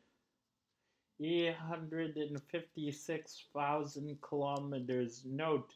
[1.23, 5.23] 856,000 kilometers.
[5.25, 5.73] Note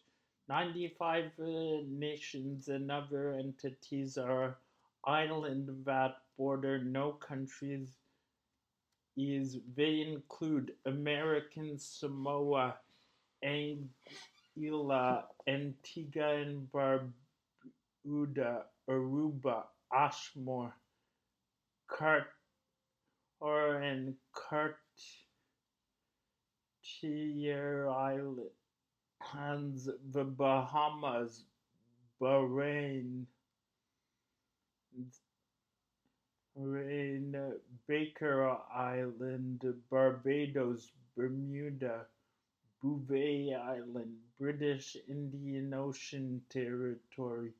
[0.49, 1.45] 95 uh,
[1.89, 4.57] nations and other entities are
[5.05, 7.99] island that border no countries
[9.17, 12.77] is they include American Samoa,
[13.45, 20.75] Anguilla, Antigua and Barbuda, Aruba, Ashmore,
[21.89, 22.29] Cart
[23.41, 24.77] or and Cart
[26.89, 28.51] Tier Islands,
[30.11, 31.45] the Bahamas,
[32.21, 33.27] Bahrain,
[36.57, 42.07] Bahrain, Baker Island, Barbados, Bermuda,
[42.83, 47.53] Bouvet Island, British Indian Ocean Territory,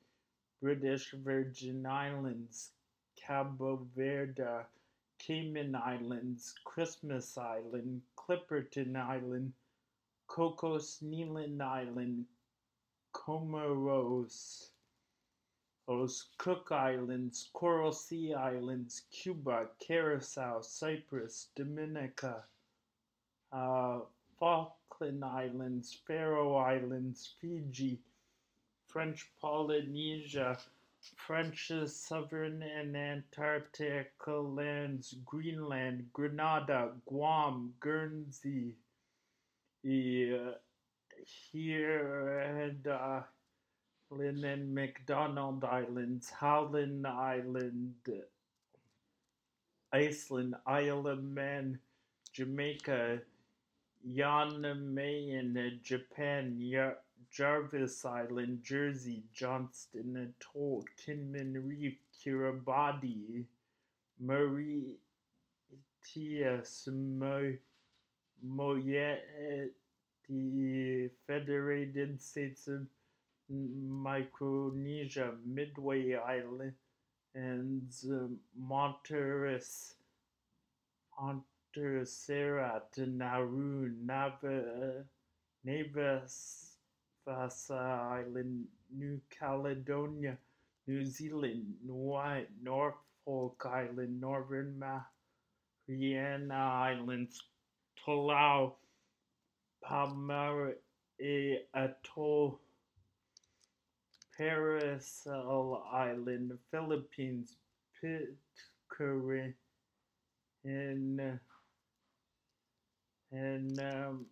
[0.61, 2.71] British Virgin Islands,
[3.15, 4.65] Cabo Verde,
[5.19, 9.53] Cayman Islands, Christmas Island, Clipperton Island,
[10.27, 12.25] Cocos Neeland Island,
[13.13, 14.69] Comoros,
[16.37, 22.43] Cook Islands, Coral Sea Islands, Cuba, Curacao, Cyprus, Dominica,
[23.51, 23.99] uh,
[24.39, 27.99] Falkland Islands, Faroe Islands, Fiji,
[28.87, 30.57] French Polynesia,
[31.15, 38.75] French southern and Antarctic lands, Greenland, Grenada, Guam, Guernsey,
[39.85, 40.51] uh,
[41.51, 43.21] here and uh,
[44.11, 47.95] Lynn and McDonald Islands, Howland Island,
[49.91, 51.79] Iceland, Isle of Man,
[52.33, 53.21] Jamaica,
[54.07, 56.97] Jan Mayen, Japan, Yar-
[57.31, 63.45] Jarvis Island, Jersey, Johnston Atoll, Kingman Reef, Kiribati,
[64.19, 64.99] Mauritius,
[66.87, 67.57] Mo-
[68.45, 69.69] Mayotte,
[70.29, 72.85] the Federated States of
[73.49, 76.73] Micronesia, Midway Island,
[77.35, 78.27] and uh,
[78.59, 79.95] Monteris,
[81.21, 85.03] Montserrat, Nauru, Nava,
[85.63, 86.68] Navas,
[87.25, 87.75] Vasa
[88.23, 90.37] Island, New Caledonia,
[90.87, 94.79] New Zealand, Nor- Norfolk Island, Northern
[95.87, 97.41] Mariana Islands,
[98.05, 98.73] Palau,
[99.83, 100.75] Palmyra
[101.73, 102.59] Atoll,
[104.37, 107.57] Paracel Island, Philippines,
[108.01, 109.53] Pitcairn,
[110.63, 111.39] and
[113.31, 114.25] and um,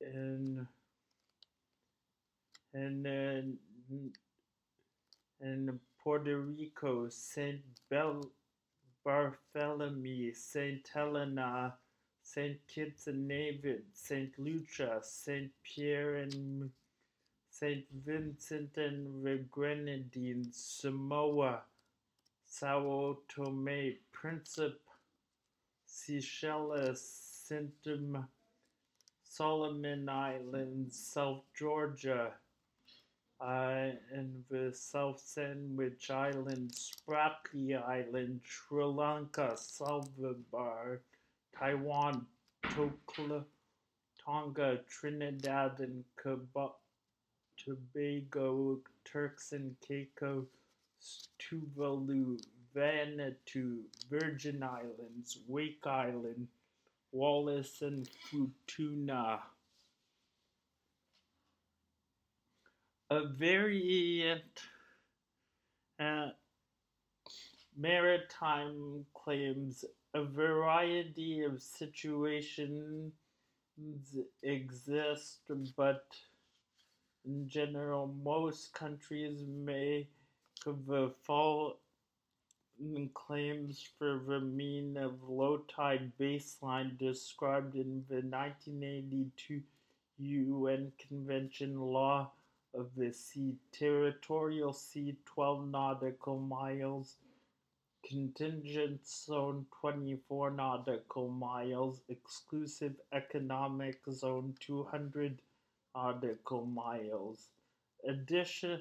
[0.00, 0.66] and
[2.74, 3.06] and
[5.40, 7.60] and, Puerto Rico, Saint
[7.90, 8.30] Bel
[9.04, 11.74] Bartholomew, Saint Helena,
[12.22, 16.70] Saint Kitts and Nevis, Saint Lucia, Saint Pierre and
[17.50, 21.62] Saint Vincent and the Grenadines, Samoa,
[22.46, 24.80] Sao Tome, Principe,
[25.86, 27.00] Seychelles,
[27.46, 27.72] Saint
[29.22, 32.32] Solomon Islands, South Georgia,
[33.40, 41.02] uh, and the South Sandwich Islands, Spratly Island, Sri Lanka, Salvador,
[41.58, 42.26] Taiwan,
[42.64, 43.44] Tokla,
[44.24, 46.04] Tonga, Trinidad and
[47.56, 50.46] Tobago, Turks and Caicos,
[51.38, 52.38] Tuvalu,
[52.74, 53.80] Vanuatu,
[54.10, 56.48] Virgin Islands, Wake Island,
[57.12, 59.40] Wallis and Futuna.
[63.08, 64.42] A variant
[66.00, 66.30] uh,
[67.76, 73.12] maritime claims a variety of situations
[74.42, 75.38] exist,
[75.76, 76.06] but
[77.24, 80.10] in general, most countries make
[80.64, 81.78] the fall
[83.14, 89.62] claims for the mean of low tide baseline described in the 1982
[90.18, 92.32] UN Convention Law
[92.76, 97.16] of the Sea, territorial sea 12 nautical miles,
[98.06, 105.40] contingent zone 24 nautical miles, exclusive economic zone 200
[105.94, 107.48] nautical miles.
[108.06, 108.80] Additional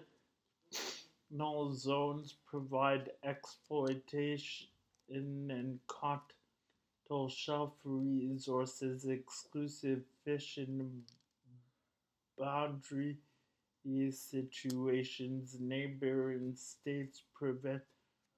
[1.73, 4.67] zones provide exploitation
[5.09, 11.03] and continental shelf resources, exclusive fishing
[12.37, 13.17] boundary
[14.11, 15.57] situations.
[15.59, 17.83] Neighboring states prevent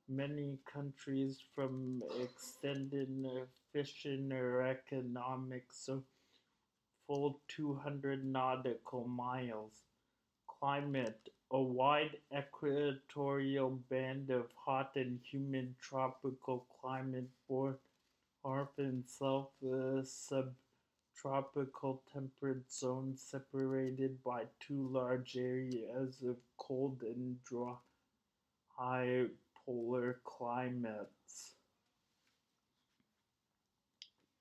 [0.09, 3.25] many countries from extending
[3.73, 6.03] fishing or economic zone
[7.07, 9.83] full 200 nautical miles.
[10.59, 17.77] Climate A wide equatorial band of hot and humid tropical climate both
[18.43, 20.03] north and south the
[21.21, 27.75] subtropical temperate zones separated by two large areas of cold and dry
[29.65, 31.53] polar climates.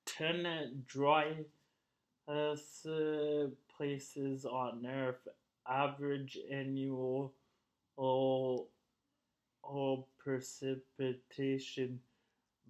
[0.05, 1.45] 10 dry
[2.27, 2.55] uh,
[3.75, 5.27] places on Earth
[5.67, 7.33] average annual
[7.97, 8.69] all,
[9.63, 11.99] all precipitation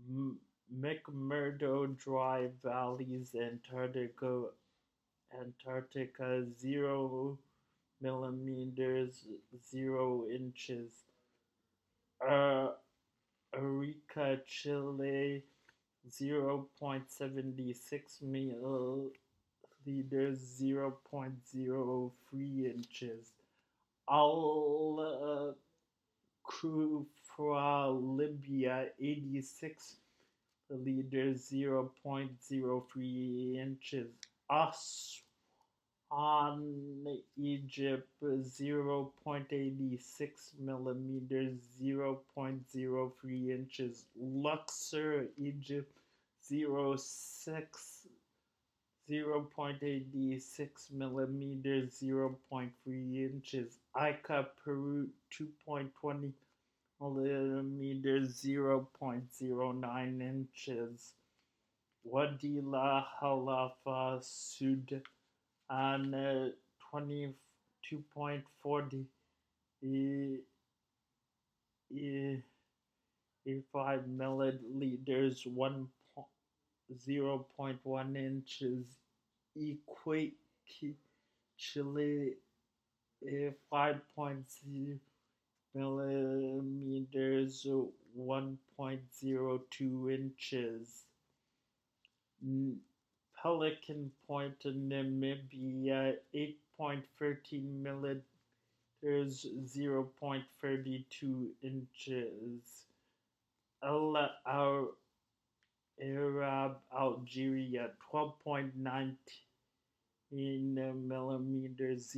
[0.10, 0.40] M-
[0.76, 4.46] McMurdo Dry Valleys, Antarctica,
[5.40, 7.38] Antarctica, zero
[8.02, 9.28] millimeters,
[9.70, 10.92] zero inches.
[12.28, 12.70] Uh,
[13.56, 15.44] Arica, Chile,
[16.10, 19.12] 0.76 milliliters,
[19.86, 23.32] 0.03 inches.
[24.10, 25.52] Al uh,
[26.50, 29.98] Kufra, Libya, 86
[30.70, 34.12] the leader 0.03 inches.
[34.50, 35.24] Aswan,
[37.38, 44.06] Egypt 0.86 millimeters, 0.03 inches.
[44.16, 46.00] Luxor, Egypt
[46.50, 48.08] 0.6
[49.10, 52.72] 0.86 millimeters, 0.3
[53.16, 53.78] inches.
[53.96, 56.34] Ica, Peru 2.20
[57.00, 61.14] millimeters 0.09 inches.
[62.04, 65.02] Wadi La Halafa Sud
[65.70, 66.50] on uh,
[66.94, 69.06] 22.40
[69.84, 70.40] e,
[71.92, 72.44] e,
[73.46, 75.90] e 5 milliliters 1
[76.90, 78.98] 0.1 inches.
[79.56, 80.38] Equate
[81.58, 82.38] Chile
[83.22, 85.00] e 5.0
[85.78, 87.66] millimeters
[88.18, 91.06] 1.02 inches
[93.42, 102.86] Pelican Point in Namibia, 8.13 millimeters, 0.32 inches.
[103.84, 104.90] El Arab,
[106.92, 109.16] Algeria, 12.19
[110.32, 112.16] millimeters,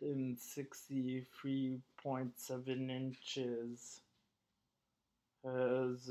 [0.00, 4.00] and sixty three point seven inches
[5.44, 6.10] as as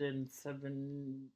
[0.00, 1.28] and seven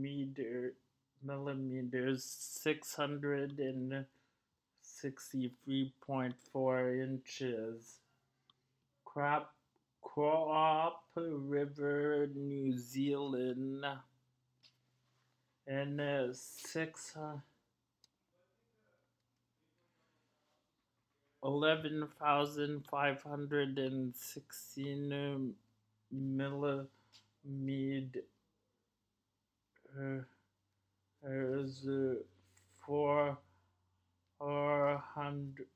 [0.00, 0.74] meter
[1.22, 4.04] millimeters six hundred and
[4.82, 8.00] sixty three point four inches.
[9.06, 9.53] Cropp
[10.04, 13.84] Cropp river new zealand.
[15.66, 16.00] And
[16.32, 17.38] six uh,
[21.42, 25.54] eleven thousand five hundred and sixteen um,
[26.10, 26.88] millimeter
[29.96, 30.20] uh,
[31.26, 32.14] uh,
[32.86, 33.38] four
[34.38, 35.66] hundred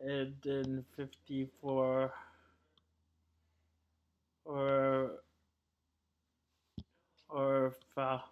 [0.00, 2.12] and then fifty four
[4.44, 5.10] or
[7.28, 8.22] or fa.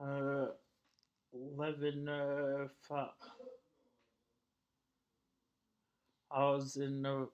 [0.00, 0.46] Uh,
[1.32, 3.10] eleven uh, fa.
[6.32, 7.26] Thousand uh,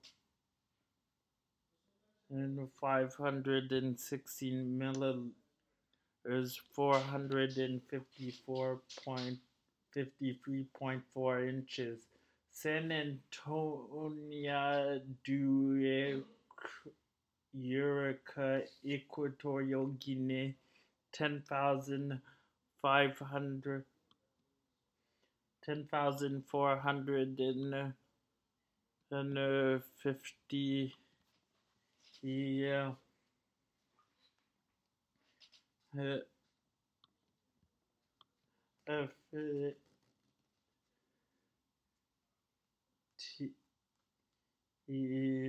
[2.31, 5.31] and five hundred and sixteen milliliters,
[10.79, 12.01] point four inches.
[12.51, 16.23] San Antonio de
[17.57, 20.55] Ureca, Equatorial Guinea,
[21.13, 22.21] ten thousand
[22.83, 23.85] five hundred,
[25.65, 27.93] ten thousand four hundred and,
[29.11, 30.93] and uh, fifty.
[32.23, 32.93] Yeah.
[35.99, 36.19] Uh,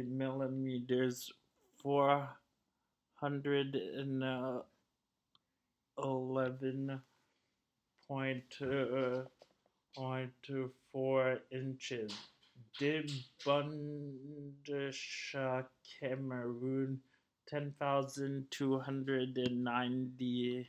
[0.10, 1.32] millimeters
[1.82, 2.28] four
[3.16, 4.24] hundred and
[6.04, 7.02] eleven
[8.08, 9.22] point uh,
[9.96, 10.32] point
[10.92, 12.12] four inches.
[12.80, 15.66] Debundscha,
[16.00, 17.00] Cameroon,
[17.48, 20.68] ten thousand two hundred and ninety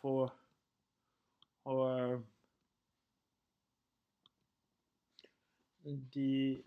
[0.00, 0.32] four
[1.64, 2.22] or
[6.12, 6.62] D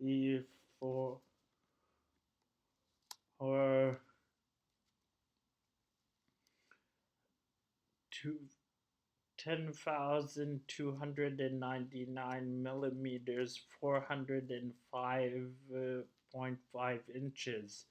[0.00, 0.38] E
[0.80, 1.20] four.
[3.38, 4.00] Or
[8.10, 8.38] two
[9.38, 16.00] ten thousand two hundred and ninety nine millimeters four hundred and five uh,
[16.34, 17.84] 6.5 inches.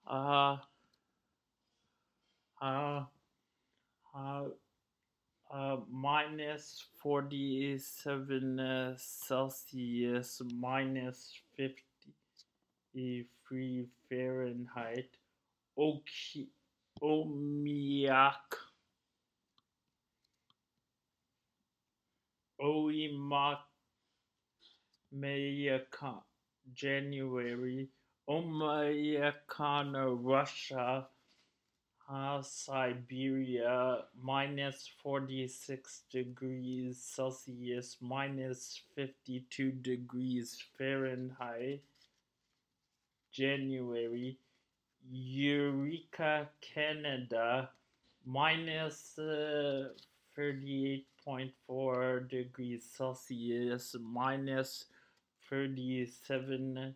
[0.08, 0.58] uh,
[2.62, 3.04] uh,
[4.16, 4.44] uh,
[5.52, 15.10] uh, minus 47 uh, Celsius, minus 53 Fahrenheit.
[15.78, 16.50] Oki-
[17.02, 18.73] Omiak.
[25.14, 26.22] Mayaka,
[26.74, 27.90] January.
[28.30, 31.08] Omayakana, Russia.
[32.10, 41.82] Uh, Siberia, minus 46 degrees Celsius, minus 52 degrees Fahrenheit.
[43.32, 44.38] January,
[45.12, 47.70] Eureka, Canada,
[48.26, 49.90] minus, uh,
[51.26, 54.86] 38.4 degrees Celsius, minus
[55.50, 56.96] 37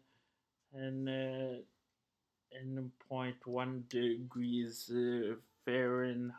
[0.74, 1.62] and uh,
[2.52, 6.34] and point one degrees uh, Fahrenheit.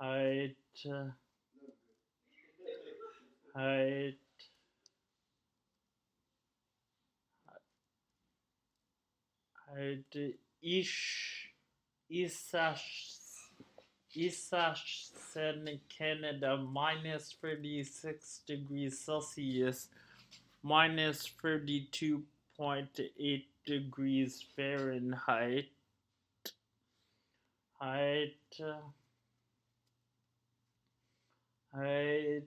[0.00, 0.56] Height,
[0.90, 1.10] uh,
[3.54, 4.18] height,
[9.68, 11.43] height, ish,
[14.16, 19.88] Isachsen, Canada, minus 36 degrees Celsius,
[20.62, 25.66] minus 32.8 degrees Fahrenheit.
[27.80, 28.36] Height,
[31.74, 32.44] height,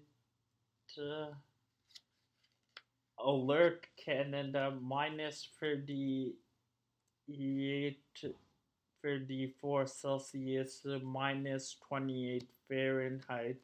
[0.98, 1.34] uh,
[3.20, 6.38] alert Canada, minus 38,
[9.08, 13.56] 34 Celsius, minus 28 Fahrenheit.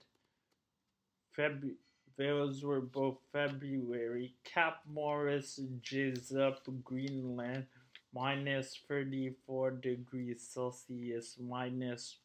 [1.35, 1.75] February.
[2.17, 4.35] Those were both February.
[4.45, 7.65] Cap Morris, Jesup, Greenland,
[8.13, 12.19] minus 34 degrees Celsius, minus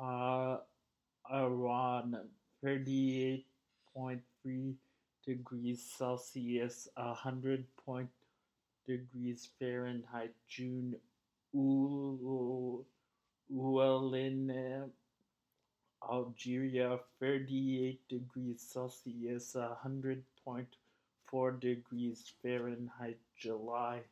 [0.00, 0.58] Uh,
[1.32, 2.16] Iran,
[2.64, 4.74] 38.3
[5.26, 8.08] degrees Celsius, 100 point
[8.86, 10.94] degrees Fahrenheit, June.
[13.50, 14.90] Ouelin,
[16.08, 24.02] Algeria, 38 degrees Celsius, 100.4 degrees Fahrenheit, July.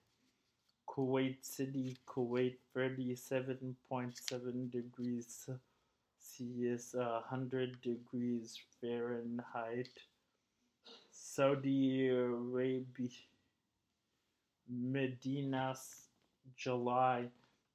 [0.89, 5.51] Kuwait City, Kuwait, 37.7 degrees
[6.41, 9.89] 100 degrees Fahrenheit.
[11.11, 13.09] Saudi Arabia,
[14.69, 15.75] Medina,
[16.57, 17.29] July,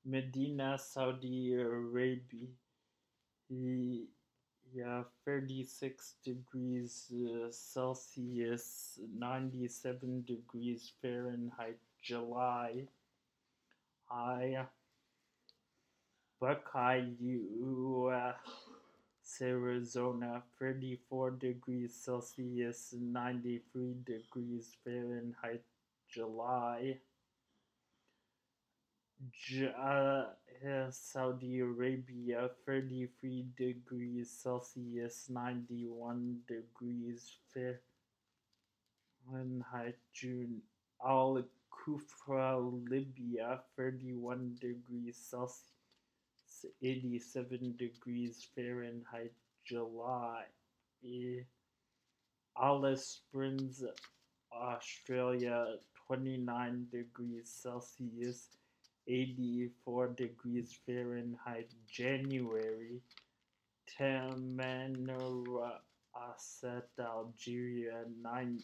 [0.05, 2.47] Medina, Saudi Arabia,
[4.73, 12.87] yeah, 36 degrees uh, Celsius, 97 degrees Fahrenheit, July.
[14.09, 14.65] I,
[16.41, 17.05] Buckeye,
[19.39, 25.63] Arizona, 34 degrees Celsius, 93 degrees Fahrenheit,
[26.07, 26.99] July.
[29.31, 30.35] Jeddah,
[30.89, 37.37] Saudi Arabia, 33 degrees Celsius, 91 degrees
[39.29, 40.63] Fahrenheit, June.
[40.99, 42.57] Al Kufra,
[42.89, 45.70] Libya, 31 degrees Celsius,
[46.81, 49.33] 87 degrees Fahrenheit,
[49.65, 50.45] July.
[52.55, 53.83] Alice Springs,
[54.53, 58.49] Australia, 29 degrees Celsius,
[59.07, 63.01] 84 degrees Fahrenheit, January.
[63.97, 65.79] Tamanrasset,
[66.99, 68.59] Algeria, 9,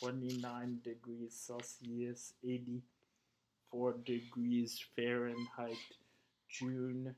[0.00, 5.76] 29 degrees Celsius, 84 degrees Fahrenheit,
[6.48, 7.14] June.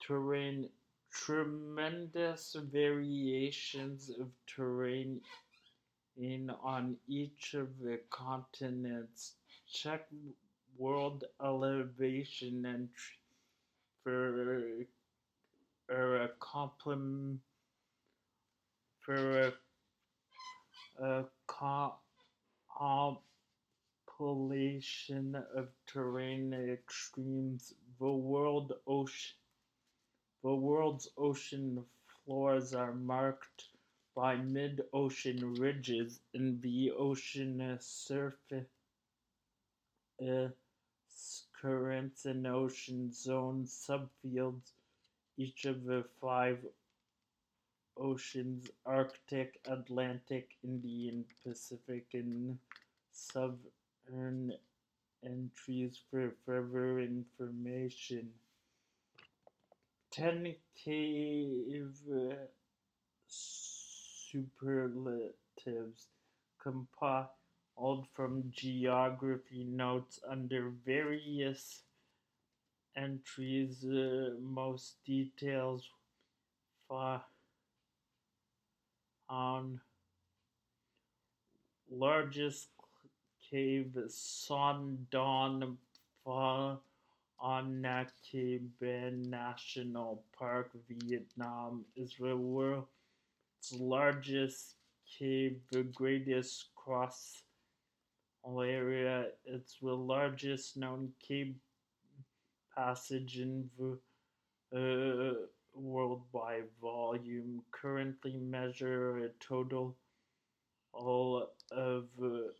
[0.00, 0.68] Terrain,
[1.12, 5.20] tremendous variations of terrain
[6.16, 9.34] in on each of the continents.
[9.70, 10.08] Check
[10.76, 13.16] world elevation entry
[15.88, 17.40] for a compliment
[19.00, 19.54] for
[21.00, 21.24] a, a
[24.18, 27.74] compilation of terrain extremes.
[27.98, 29.36] The world ocean,
[30.42, 31.84] the world's ocean
[32.24, 33.64] floors are marked
[34.14, 38.66] by mid-ocean ridges and the ocean surface.
[40.20, 40.48] Uh,
[41.60, 44.72] currents and ocean zone subfields.
[45.36, 46.58] Each of the five
[47.96, 52.58] oceans Arctic, Atlantic, Indian, Pacific, and
[53.12, 54.52] Southern
[55.24, 58.30] entries for further information.
[60.18, 60.54] 10
[60.84, 61.92] cave
[63.28, 66.08] superlatives
[66.60, 67.30] compile
[67.76, 71.82] old from geography notes under various
[72.96, 75.88] entries, uh, most details
[79.30, 79.80] on
[81.88, 82.70] largest
[83.48, 85.06] cave Son
[87.40, 92.86] on Naki Ben National Park, Vietnam, is the world's
[93.72, 94.74] largest
[95.18, 97.42] cave, the greatest cross
[98.44, 99.26] area.
[99.44, 101.54] It's the largest known cave
[102.76, 103.98] passage in the
[104.74, 105.34] uh,
[105.74, 107.62] world by volume.
[107.70, 109.96] Currently measure a total
[111.70, 112.52] of uh,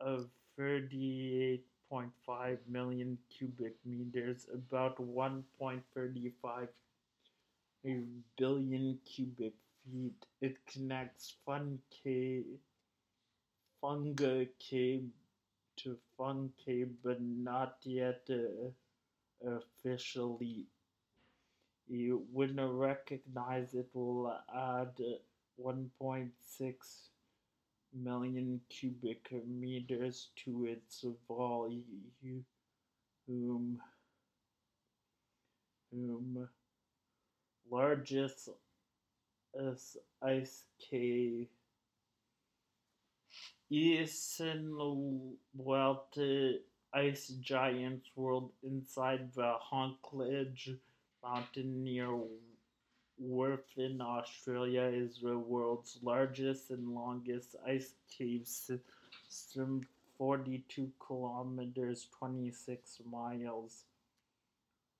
[0.00, 0.28] of
[1.90, 6.68] 38.5 million cubic meters, about 1.35
[8.36, 9.54] billion cubic
[9.84, 10.26] feet.
[10.40, 12.44] It connects Fun Cave,
[13.82, 14.46] Funga
[15.76, 16.50] to Fun
[17.02, 18.70] but not yet uh,
[19.56, 20.66] officially.
[21.88, 24.96] You wouldn't recognize it will add
[25.60, 27.09] 1.6
[27.94, 32.44] million cubic meters to its volume.
[33.26, 33.80] Whom
[37.70, 38.48] largest
[40.22, 41.46] ice cave.
[43.72, 46.18] Eason Welt
[46.92, 50.76] ice giants world inside the Honkledge
[51.22, 52.10] Mountain near
[53.22, 59.82] Werfen, Australia is the world's largest and longest ice cave system,
[60.16, 63.84] 42 kilometers, 26 miles.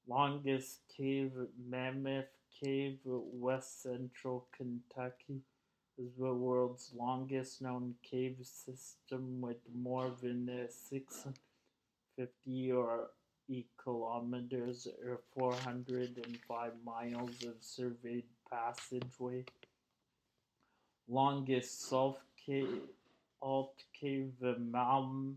[0.06, 1.32] Longest cave,
[1.68, 2.28] Mammoth
[2.62, 5.40] Cave, West Central Kentucky,
[5.97, 13.09] is the world's longest known cave system with more than 650 or 8
[13.82, 19.44] kilometers or 405 miles of surveyed passageway.
[21.09, 22.81] Longest self cave,
[23.43, 25.35] alt cave, the Malm,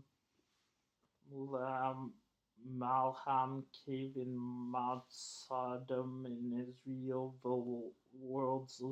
[1.32, 2.12] Lam,
[2.78, 8.82] Malham Cave in Mount Sodom in Israel, the world's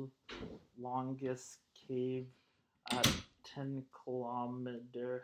[0.79, 2.27] longest cave
[2.91, 3.07] at
[3.43, 5.23] 10 kilometer.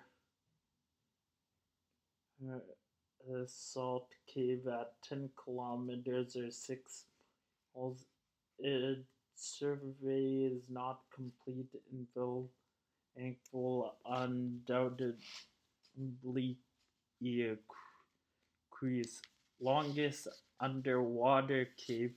[2.41, 2.59] Uh,
[3.27, 7.05] a salt cave at 10 kilometers or 6
[7.75, 8.05] miles.
[8.59, 12.49] Its survey is not complete until
[13.17, 16.57] ankle undoubtedly
[17.21, 19.21] increase.
[19.61, 20.27] Longest
[20.59, 22.13] underwater cave,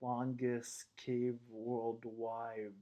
[0.01, 2.72] longest cave worldwide.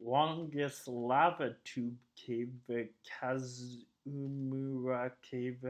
[0.00, 2.88] Longest lava tube cave, the
[3.20, 5.66] Kazumura Cave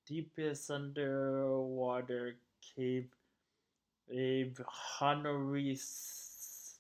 [0.08, 2.38] Deepest underwater
[2.76, 3.10] cave,
[4.10, 4.60] cave
[5.02, 6.80] Honoris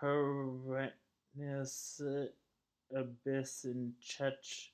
[0.00, 2.00] Horrendous
[2.94, 4.70] Abyss in Chech.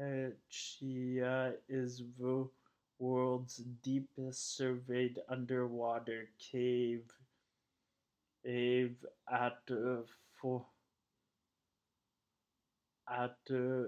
[0.00, 2.48] Chechnya is the
[2.98, 7.04] world's deepest surveyed underwater cave.
[8.44, 10.02] Cave at uh,
[13.08, 13.82] at uh,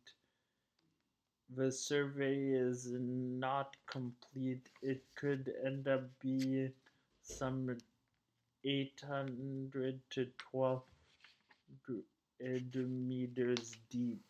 [1.56, 4.70] The survey is not complete.
[4.84, 6.74] It could end up being
[7.24, 7.76] some
[8.64, 14.22] 800 to 1200 meters deep.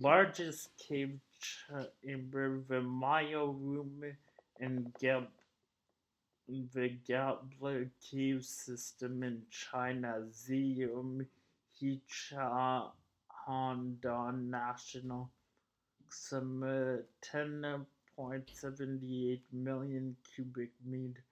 [0.00, 4.02] Largest cave chamber, the Maya room,
[4.58, 5.28] and Gab-
[6.48, 11.26] the Gabler cave system in China, Xium
[11.80, 15.30] Hichahandong National,
[16.08, 16.96] some uh,
[17.34, 21.22] 10.78 million cubic meters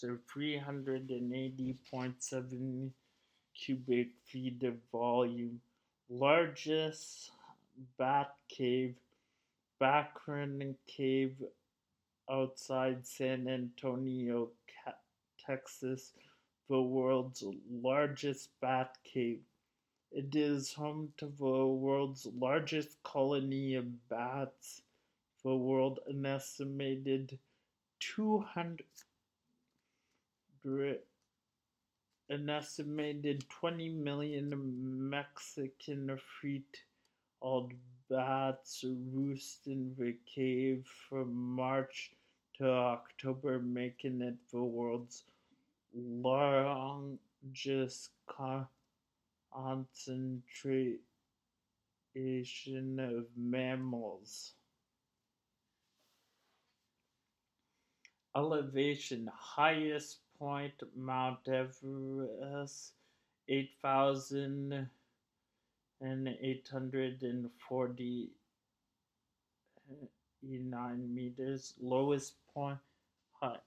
[0.00, 2.90] so 380.7
[3.54, 5.60] cubic feet of volume.
[6.08, 7.32] Largest
[7.98, 8.94] bat cave,
[9.80, 11.42] Bracken Cave
[12.30, 14.50] outside San Antonio,
[15.44, 16.12] Texas,
[16.68, 19.40] the world's largest bat cave.
[20.12, 24.82] It is home to the world's largest colony of bats.
[25.42, 27.38] The world an estimated
[28.00, 28.84] 200
[32.28, 37.72] an estimated 20 million Mexican free-tailed
[38.10, 42.10] bats roost in the cave from March
[42.58, 45.22] to October, making it the world's
[45.94, 50.98] largest concentration
[52.98, 54.54] of mammals.
[58.36, 62.92] Elevation highest point Mount Everest,
[63.48, 64.88] eight thousand
[66.00, 68.30] and eight hundred and forty
[70.42, 71.74] nine meters.
[71.80, 72.78] Lowest point
[73.40, 73.60] high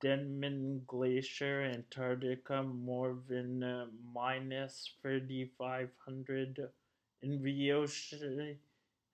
[0.00, 6.70] Denman Glacier, Antarctica, more than uh, minus 3,500
[7.22, 8.58] in the ocean.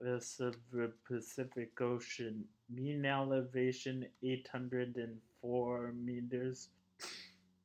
[0.00, 2.44] of the Pacific Ocean.
[2.68, 6.68] Mean elevation 804 meters.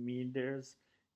[0.05, 0.75] meters.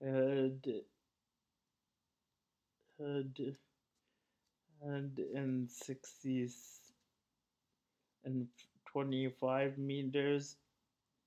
[0.00, 0.66] and
[2.98, 3.56] and
[4.82, 6.80] and in sixties,
[8.24, 8.46] and
[8.86, 10.56] 25 meters.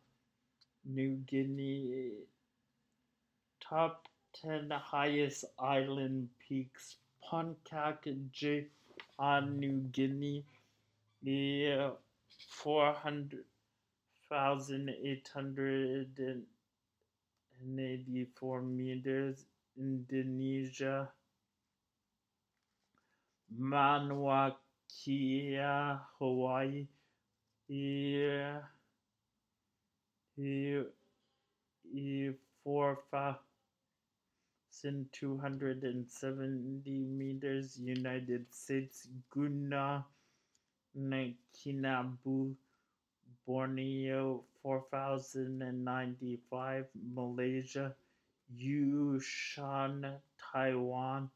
[0.83, 2.11] New Guinea.
[3.61, 4.09] Top
[4.41, 6.97] 10 highest island peaks.
[7.23, 8.65] Puncak Jaya,
[9.41, 10.43] New Guinea.
[11.25, 11.89] Eh,
[12.49, 13.45] four hundred
[14.29, 19.45] thousand eight hundred and eighty-four meters.
[19.77, 21.09] Indonesia,
[23.57, 24.55] Mauna
[24.89, 25.57] Kea,
[26.19, 26.87] Hawaii,
[27.67, 28.63] here,
[30.35, 30.85] here,
[32.63, 33.39] four thousand
[35.11, 37.79] two hundred and seventy meters.
[37.79, 40.05] United States, Guna,
[40.97, 42.55] Kinabalu,
[43.47, 46.85] Borneo, four thousand and ninety-five.
[47.15, 47.95] Malaysia,
[48.53, 50.19] Yushan,
[50.53, 51.29] Taiwan,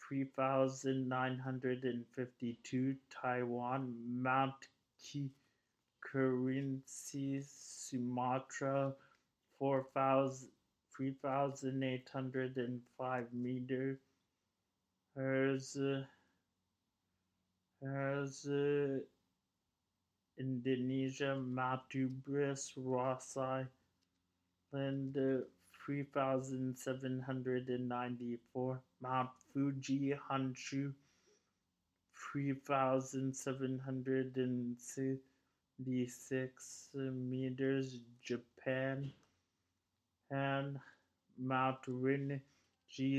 [0.00, 2.96] three thousand nine hundred and fifty-two.
[3.10, 4.54] Taiwan, Mount
[7.48, 8.94] Sumatra,
[11.22, 13.98] thousand eight hundred and five meters.
[15.16, 15.76] Hers,
[17.82, 18.46] hers,
[20.38, 23.68] Indonesia, Matubris, Ross Island,
[25.84, 28.80] three thousand seven hundred and ninety-four.
[29.02, 30.92] Mount Fuji, Honshu,
[32.16, 37.98] three thousand seven hundred and sixty-six meters.
[38.22, 39.12] Japan,
[40.30, 40.78] and
[41.38, 42.40] Mount Rigi,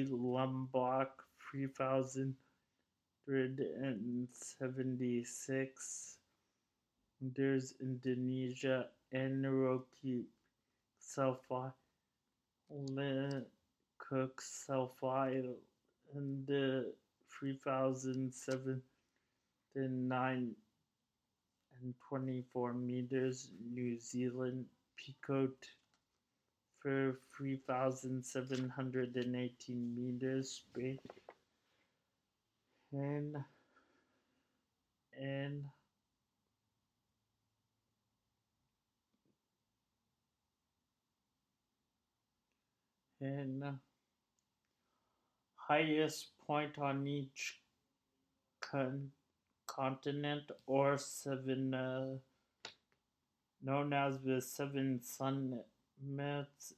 [0.10, 2.36] Lombok, three thousand
[3.28, 6.18] and seventy-six.
[7.24, 10.26] There's Indonesia, Enroki,
[11.00, 11.72] Selfie,
[13.98, 15.56] Cook, Selfie,
[16.14, 16.94] and the
[17.32, 18.82] three thousand seven
[19.76, 20.54] nine
[21.82, 23.48] and twenty-four meters.
[23.72, 24.66] New Zealand,
[25.00, 25.56] Peacoat,
[26.82, 30.62] for three thousand seven hundred and eighteen meters.
[30.62, 31.00] Spain,
[32.92, 33.38] and
[35.18, 35.64] and
[43.24, 43.80] and
[45.56, 47.62] highest point on each
[48.60, 49.12] con-
[49.68, 52.18] continent or seven uh,
[53.62, 56.74] known as the seven summits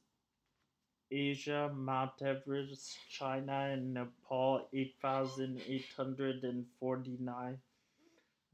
[1.10, 7.58] asia mount everest china and nepal 8849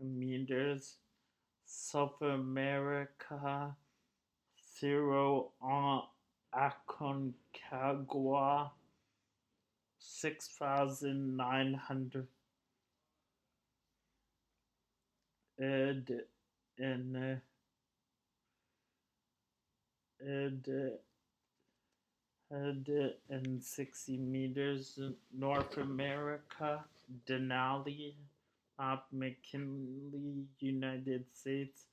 [0.00, 0.96] meters
[1.64, 3.76] south america
[4.78, 6.02] zero on
[6.54, 8.70] Aconcagua,
[9.98, 12.26] six thousand nine hundred
[15.58, 16.22] and
[16.78, 17.40] and
[20.20, 20.96] and uh,
[22.50, 24.98] and, uh, and sixty meters.
[25.36, 26.84] North America,
[27.26, 28.14] Denali,
[28.78, 31.86] Mount McKinley, United States,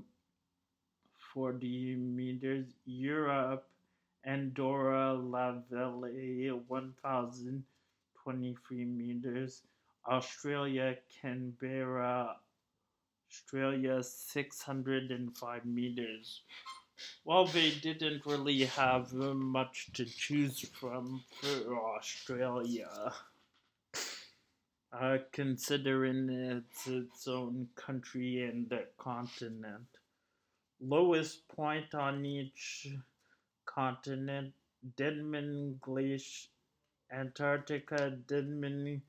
[1.33, 3.65] 40 meters Europe
[4.25, 9.63] Andorra La Vella 1023 meters.
[10.07, 12.35] Australia, Canberra,
[13.29, 16.41] Australia, 605 meters.
[17.25, 23.13] Well, they didn't really have much to choose from for Australia.
[24.93, 29.87] Uh, considering it's its own country and continent.
[30.79, 32.89] Lowest point on each
[33.65, 34.53] continent,
[34.95, 36.47] Denman Glacier,
[37.11, 39.01] Antarctica, Denman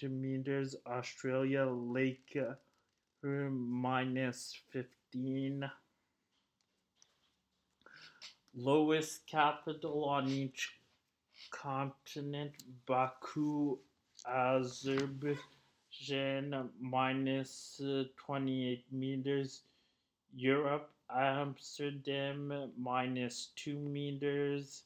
[0.10, 0.76] meters.
[0.86, 2.38] Australia, Lake,
[3.24, 5.70] minus 15
[8.58, 10.74] lowest capital on each
[11.52, 12.52] continent
[12.86, 13.78] Baku,
[14.26, 15.57] Azerbaijan,
[16.80, 19.62] minus, uh, 28 meters.
[20.36, 24.84] Europe, Amsterdam, minus 2 meters.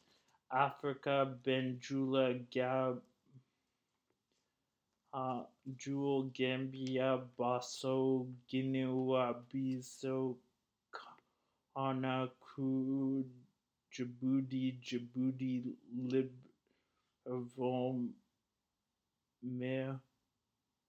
[0.51, 3.01] Africa, Benjula, Gab,
[5.13, 5.43] uh,
[5.77, 8.85] Jewel, Gambia, Basso, Guinea,
[9.53, 10.35] Bissau,
[11.75, 13.25] Conakry,
[13.93, 15.63] Djibouti, Djibouti,
[17.27, 18.09] Libreville,
[19.43, 19.99] Mer,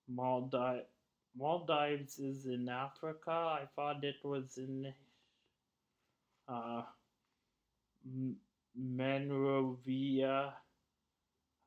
[0.08, 0.86] Maldives.
[1.36, 3.30] Maldives is in Africa.
[3.30, 4.92] I thought it was in
[6.48, 6.82] uh,
[8.76, 10.54] Monrovia,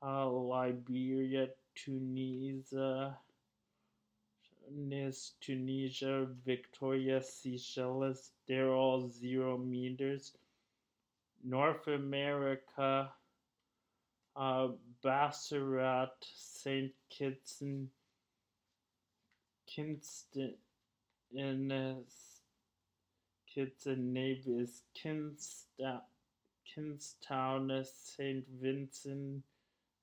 [0.04, 3.18] uh, Liberia, Tunisia,
[5.42, 8.32] Tunisia, Victoria, Seychelles.
[8.48, 10.34] They're all zero meters.
[11.44, 13.10] North America,
[14.36, 14.68] uh,
[15.04, 16.92] Bassarat, St.
[17.10, 17.88] Kitts and
[19.76, 20.54] Kinston,
[24.14, 26.02] Nevis, Kinstown,
[26.66, 28.46] Kingstown, St.
[28.62, 29.44] Vincent,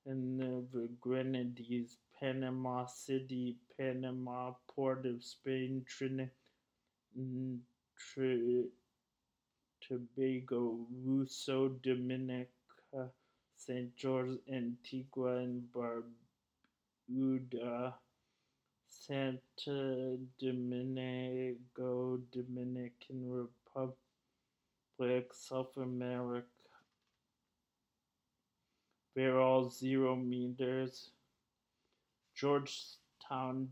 [0.05, 0.39] and
[0.71, 6.29] the Grenadines, Panama City, Panama, Port of Spain, Trinidad,
[9.81, 12.47] Tobago, Roseau, Dominica,
[13.57, 15.63] Saint George, Antigua and
[17.09, 17.93] Barbuda,
[19.01, 23.47] Santa Domingo, Dominican
[24.99, 26.47] Republic, South America.
[29.15, 31.11] They're all zero meters.
[32.35, 33.69] Georgetown,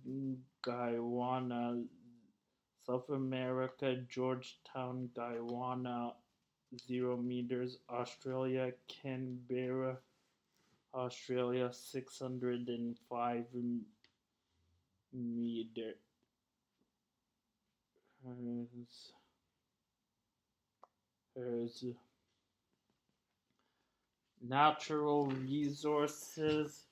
[0.62, 1.84] Guyana,
[2.86, 6.14] South America, Georgetown, Guyana,
[6.88, 7.78] 0 meters.
[7.90, 9.98] Australia, Canberra,
[10.94, 14.01] Australia, 605 meters.
[15.14, 15.96] There's
[24.42, 26.86] natural resources.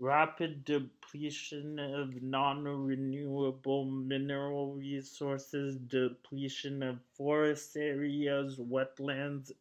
[0.00, 9.52] Rapid depletion of non-renewable mineral resources, depletion of forest areas, wetlands,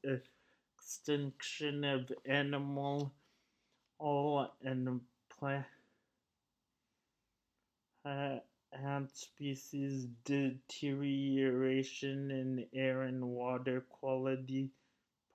[0.77, 3.13] extinction of animal
[3.99, 5.65] all and plant
[8.05, 14.69] and species, deterioration in air and water quality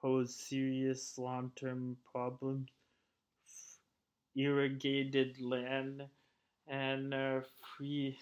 [0.01, 2.69] pose serious long-term problems.
[4.37, 6.03] Irrigated land
[6.69, 7.41] and uh,
[7.77, 8.19] free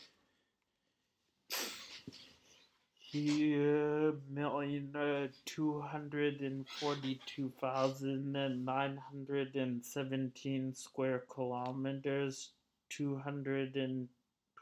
[4.31, 12.51] million uh, two hundred and forty two thousand nine hundred and seventeen square kilometers,
[12.91, 14.09] two hundred and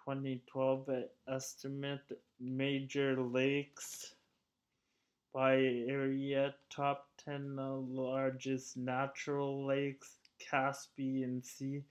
[0.04, 0.88] twenty twelve
[1.26, 4.14] estimate major lakes
[5.34, 11.82] by area, top 10 largest natural lakes, Caspian Sea,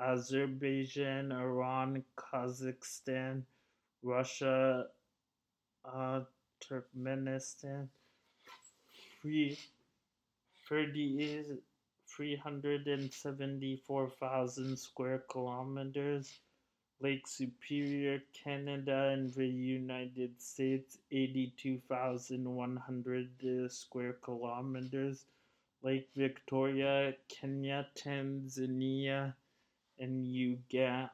[0.00, 3.42] Azerbaijan, Iran, Kazakhstan,
[4.02, 4.86] Russia,
[5.84, 6.20] uh,
[6.60, 7.88] Turkmenistan,
[9.20, 9.58] three,
[10.68, 11.44] 30,
[12.08, 16.40] 374,000 square kilometers.
[17.00, 25.26] Lake Superior, Canada, and the United States, 82,100 uh, square kilometers.
[25.82, 29.34] Lake Victoria, Kenya, Tanzania,
[29.98, 31.10] and Uganda,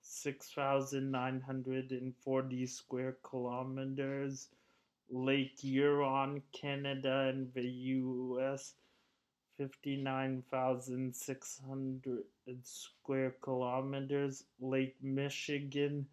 [0.00, 4.48] 6,940 square kilometers.
[5.10, 8.72] Lake Huron, Canada, and the US,
[9.58, 12.24] 59,600
[12.62, 14.44] square kilometers.
[14.60, 16.06] Lake Michigan,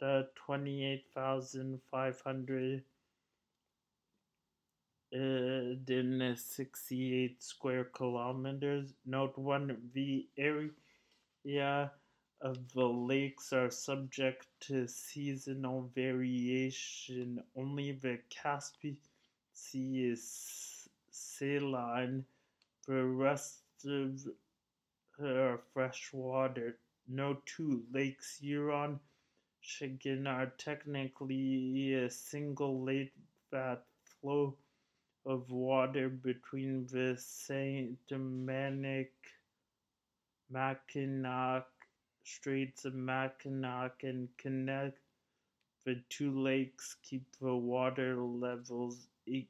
[0.00, 2.82] 28,500
[5.14, 8.94] uh, then 68 square kilometers.
[9.06, 11.90] Note 1 the area
[12.40, 17.42] of the lakes are subject to seasonal variation.
[17.56, 18.98] Only the Caspian
[19.54, 22.24] Sea is saline.
[22.86, 24.20] The rest of
[25.20, 26.78] are freshwater.
[27.08, 29.00] Note 2 Lakes Huron,
[29.60, 33.12] Michigan are technically a single lake
[33.50, 34.54] that flow
[35.28, 39.12] of water between the Saint Dominic
[40.50, 41.66] Mackinac
[42.22, 44.98] Straits of Mackinac and connect
[45.84, 49.48] the two lakes keep the water levels equ-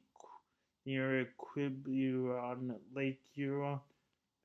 [0.85, 2.75] near equilibrium.
[2.93, 3.81] Lake Huron,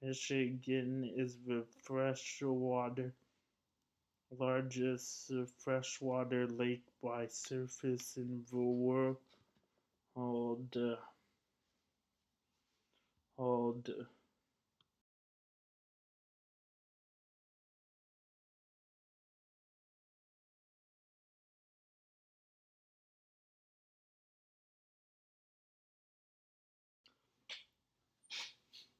[0.03, 3.15] Michigan is the freshwater
[4.39, 9.17] largest freshwater lake by surface in the world.
[13.39, 13.91] Uh, hold.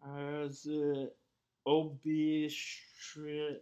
[0.05, 1.07] there's uh,
[1.67, 3.61] Obi Shri-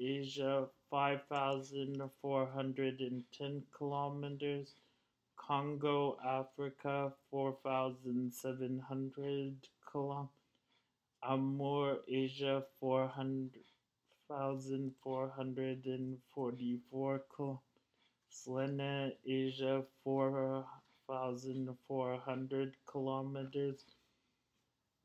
[0.00, 4.74] Asia 5,410 kilometers,
[5.36, 9.56] Congo, Africa 4,700
[9.92, 10.28] kilometers,
[11.22, 12.64] Amur, Asia
[14.28, 17.62] 4,444 kilometers,
[18.28, 23.84] Selena, Asia 4,400 kilometers.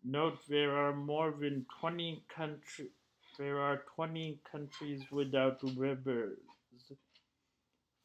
[0.03, 2.89] Note there are more than 20 countries
[3.38, 6.38] there are 20 countries without rivers.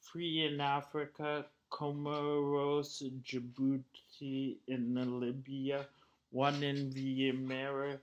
[0.03, 5.87] Three in Africa, Comoros, Djibouti, and Libya.
[6.31, 8.01] One in the Americas,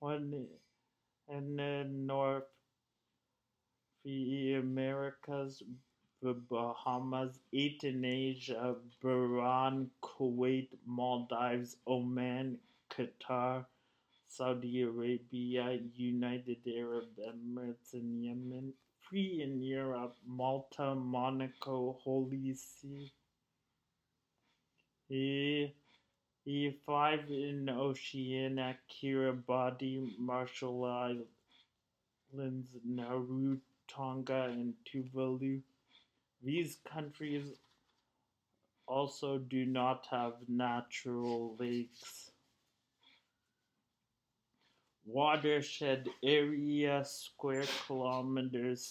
[0.00, 0.34] one
[1.30, 2.44] uh, in the North,
[4.04, 5.62] the Americas,
[6.22, 12.58] the Bahamas, eight in Asia, Bahrain, Kuwait, Maldives, Oman,
[12.90, 13.64] Qatar,
[14.26, 18.72] Saudi Arabia, United Arab Emirates, and Yemen,
[19.08, 23.12] three in Europe, Malta, Monaco, Holy See,
[25.10, 25.72] e,
[26.46, 30.84] E5 in Oceania, Kiribati, Marshall
[32.32, 33.58] Islands, Nauru,
[33.88, 35.62] Tonga, and Tuvalu.
[36.42, 37.58] These countries
[38.86, 42.30] also do not have natural lakes.
[45.06, 48.86] Watershed area square kilometers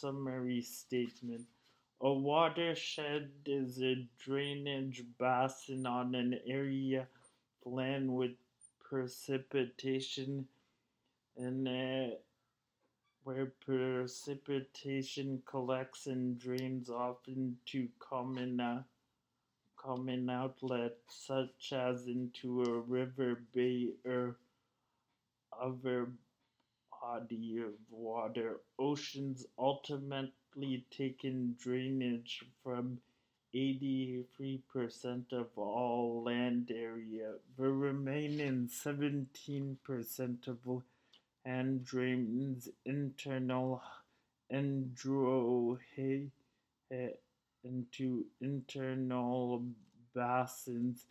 [0.00, 1.46] summary statement.
[2.00, 7.08] A watershed is a drainage basin on an area
[7.66, 8.36] of land with
[8.78, 10.46] precipitation
[11.36, 11.68] and
[13.24, 18.82] where precipitation collects and drains off into common, uh,
[19.76, 24.38] common outlets, such as into a river, bay, or
[25.60, 26.08] other
[27.02, 28.60] body of water.
[28.78, 30.32] Oceans ultimately
[30.90, 32.98] take in drainage from
[33.54, 37.32] 83% of all land area.
[37.56, 40.82] The remaining 17% of
[41.44, 43.82] land drains internal
[47.64, 49.64] into internal
[50.14, 51.06] basins.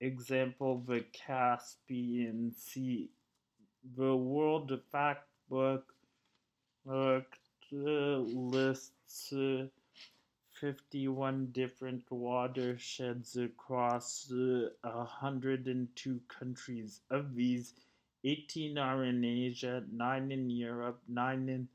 [0.00, 3.10] Example the Caspian Sea.
[3.96, 5.82] The World Factbook
[6.90, 7.20] uh,
[7.72, 9.66] lists uh,
[10.60, 17.00] 51 different watersheds across uh, 102 countries.
[17.10, 17.74] Of these,
[18.24, 21.68] 18 are in Asia, 9 in Europe, 9 in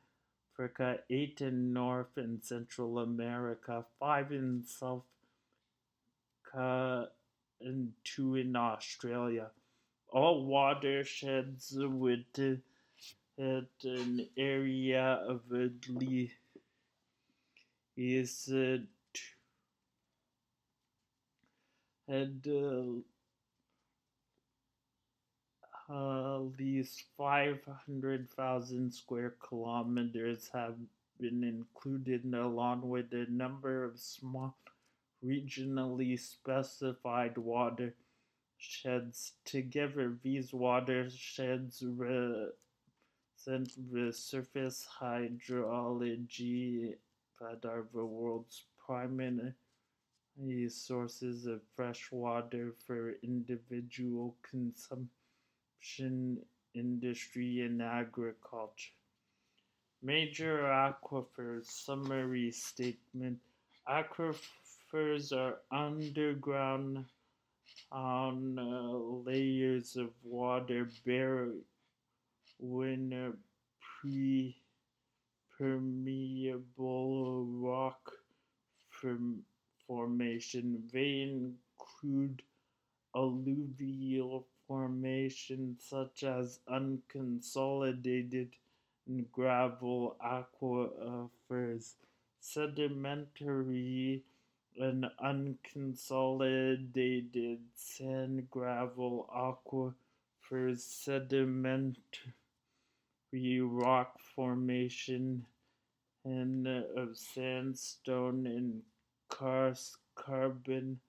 [0.53, 5.03] Africa, 8 in North and Central America, 5 in South
[6.53, 7.09] America,
[7.61, 9.51] and 2 in Australia.
[10.09, 12.25] All watersheds with
[13.37, 16.33] an area of at least
[18.51, 18.77] uh,
[22.07, 23.01] and uh,
[25.93, 30.75] uh, these 500,000 square kilometers have
[31.19, 34.55] been included along with a number of small
[35.23, 37.93] regionally specified watersheds.
[39.45, 42.53] Together, these watersheds represent
[43.45, 46.95] the surface hydrology
[47.41, 49.53] are the world's primary
[50.69, 55.09] sources of fresh water for individual consumption
[56.75, 58.91] industry and agriculture.
[60.03, 63.39] Major aquifers summary statement
[63.89, 67.05] aquifers are underground
[67.91, 71.63] on uh, layers of water buried
[72.61, 73.33] when a
[73.81, 74.55] pre
[75.57, 78.11] permeable rock
[78.89, 79.45] form-
[79.87, 80.83] formation.
[80.91, 82.41] vein crude
[83.15, 88.49] alluvial formations such as unconsolidated
[89.31, 91.95] gravel aquifers,
[92.39, 94.23] sedimentary
[94.77, 102.33] and unconsolidated sand gravel aquifers, sedimentary
[103.61, 105.45] rock formation,
[106.25, 108.81] and of sandstone and
[109.29, 110.99] karst carbon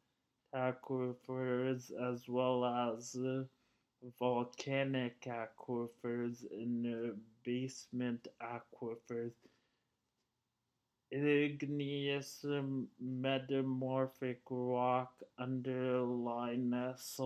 [0.55, 3.43] aquifers as well as uh,
[4.19, 9.33] volcanic aquifers and uh, basement aquifers.
[11.11, 12.45] igneous
[13.01, 17.21] metamorphic rock underlies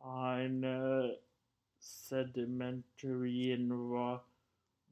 [0.00, 1.16] on
[1.86, 4.18] sedimentary and raw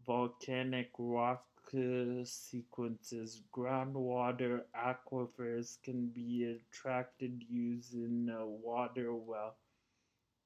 [0.06, 1.44] volcanic rock
[1.74, 3.42] uh, sequences.
[3.52, 9.56] Groundwater aquifers can be attracted using a water well.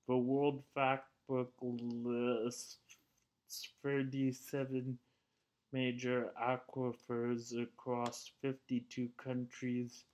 [0.07, 2.79] The World Factbook lists
[3.83, 4.99] 37
[5.73, 10.05] major aquifers across 52 countries.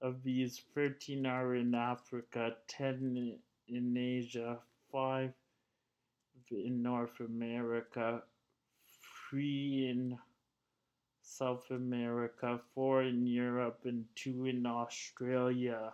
[0.00, 3.38] Of these, 13 are in Africa, 10
[3.68, 4.58] in Asia,
[4.92, 5.32] 5
[6.50, 8.22] in North America,
[9.30, 10.18] 3 in
[11.22, 15.92] South America, 4 in Europe, and 2 in Australia.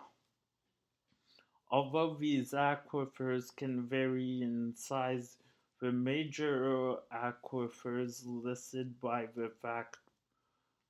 [1.69, 5.37] Although these aquifers can vary in size,
[5.79, 9.97] the major aquifers listed by the fact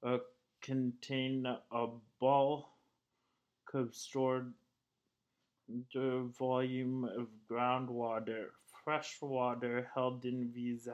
[0.04, 0.18] uh,
[0.62, 1.88] contain a
[2.20, 2.68] bulk
[3.74, 4.54] of stored
[5.94, 8.48] the volume of groundwater.
[8.84, 10.88] Fresh water held in these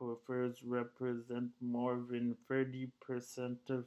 [0.00, 3.84] aquifers represent more than 30% of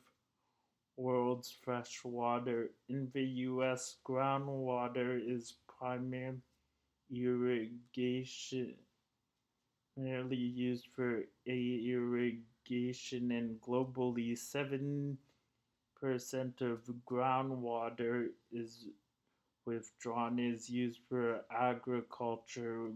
[0.96, 2.72] world's fresh water.
[2.90, 6.42] In the US, groundwater is primarily
[7.12, 8.76] irrigation
[9.98, 15.18] primarily used for irrigation and globally 7%
[16.62, 16.80] of
[17.10, 18.86] groundwater is
[19.66, 22.92] withdrawn is used for agriculture.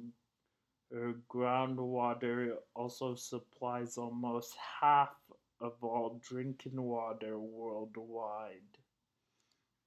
[0.94, 5.16] Uh, groundwater also supplies almost half
[5.62, 8.78] of all drinking water worldwide.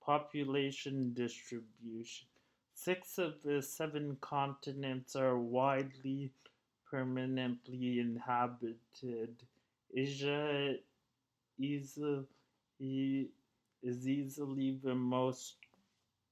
[0.05, 2.26] Population distribution.
[2.74, 6.31] Six of the seven continents are widely
[6.90, 9.35] permanently inhabited.
[9.94, 10.76] Asia
[11.59, 12.26] easily,
[12.81, 15.56] is easily the most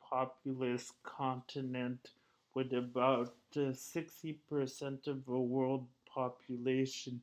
[0.00, 2.10] populous continent
[2.54, 7.22] with about uh, 60% of the world population.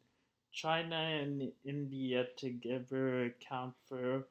[0.51, 4.27] China and India together account for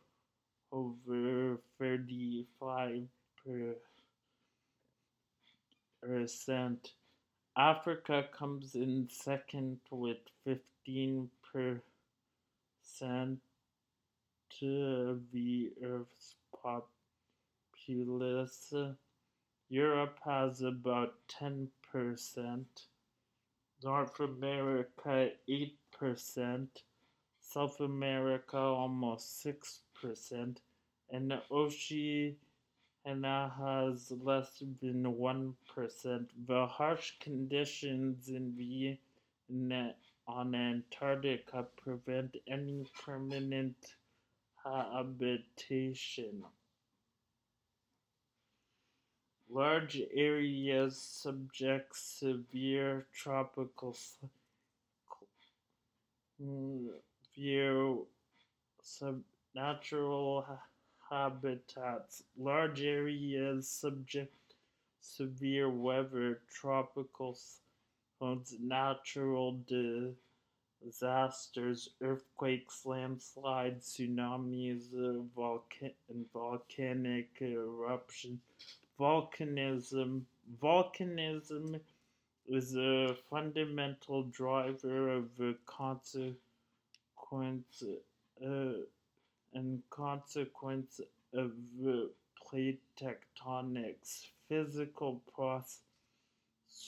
[0.72, 3.06] over 35
[6.02, 6.92] percent.
[7.56, 11.82] Africa comes in second with 15 percent
[14.62, 16.34] of the Earth's
[17.86, 18.74] populace.
[19.68, 22.86] Europe has about 10 percent.
[23.82, 26.68] North America 8%,
[27.40, 30.56] South America almost 6%,
[31.10, 32.34] and Oceania
[33.06, 36.26] has less than 1%.
[36.46, 38.98] The harsh conditions in the
[40.26, 43.94] on Antarctica prevent any permanent
[44.64, 46.44] habitation.
[49.50, 53.96] Large areas subject severe tropical
[57.34, 58.06] view
[59.54, 60.46] natural
[61.10, 62.22] habitats.
[62.36, 64.34] Large areas subject
[65.00, 67.36] severe weather, tropical
[68.20, 69.60] cyclones, natural
[70.84, 78.40] disasters, earthquakes, landslides, tsunamis, and volcanic eruption.
[78.98, 80.22] Volcanism.
[80.60, 81.80] Volcanism
[82.48, 86.38] is a fundamental driver of the consequence
[88.44, 88.72] uh,
[89.54, 91.00] and consequence
[91.34, 91.52] of
[92.42, 95.80] plate tectonics, physical process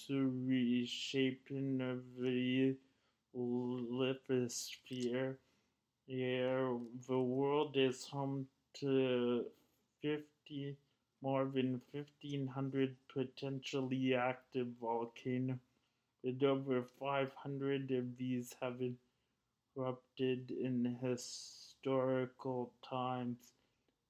[0.08, 2.74] reshaping of the
[3.36, 5.36] lithosphere.
[6.06, 6.74] Yeah,
[7.06, 8.46] the world is home
[8.80, 9.44] to
[10.02, 10.76] 50
[11.22, 15.58] more than 1,500 potentially active volcanoes,
[16.22, 18.96] with over 500 of these having
[19.76, 23.36] erupted in historical times.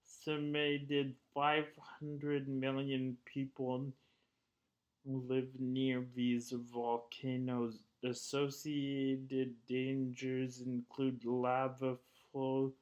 [0.07, 3.87] Estimated 500 million people
[5.05, 7.79] live near these volcanoes.
[8.03, 11.97] Associated dangers include lava
[12.33, 12.73] flow,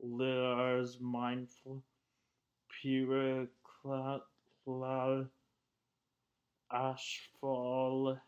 [0.00, 1.82] Lars mindful,
[2.68, 3.46] pure
[4.64, 5.28] cloud,
[6.72, 8.20] ashfall,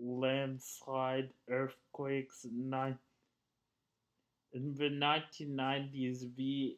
[0.00, 2.44] landslide, earthquakes.
[2.44, 2.70] In
[4.52, 6.76] the 1990s, the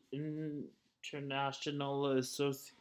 [1.02, 2.76] International Association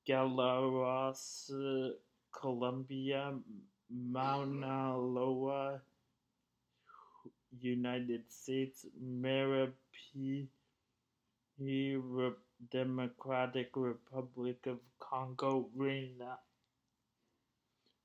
[0.08, 1.50] Galeras,
[2.32, 3.34] Colombia,
[3.90, 5.82] Mauna Loa,
[7.62, 10.48] United States, Merapi,
[12.72, 16.38] Democratic Republic of Congo, Reina,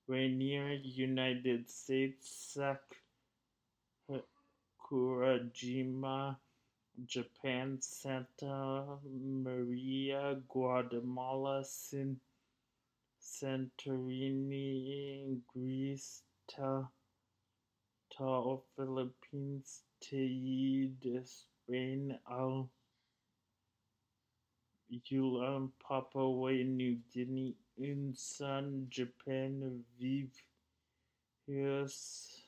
[0.07, 2.57] Rainier, United States,
[4.91, 6.37] Sakurajima,
[7.07, 12.21] Japan, Santa Maria, Guatemala, Sin,
[13.23, 13.89] Santorini,
[15.53, 16.89] Greece, Ta,
[18.17, 22.71] Ta, Philippines, Tahiti, Spain, Al,
[25.11, 30.31] Yulan, Papua New Guinea, Unzen, Japan, Viv,
[31.47, 32.43] Yes,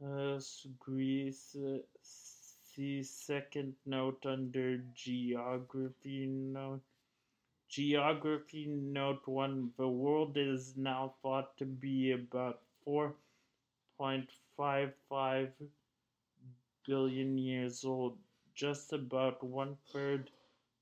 [0.00, 1.56] yes, Greece.
[2.74, 6.82] See second note under geography note.
[7.68, 15.52] Geography note 1 The world is now thought to be about 4.55
[16.84, 18.18] billion years old,
[18.56, 20.32] just about one third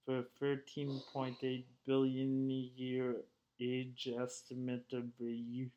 [0.06, 3.16] the 13.8 billion year
[3.60, 5.68] age estimate of the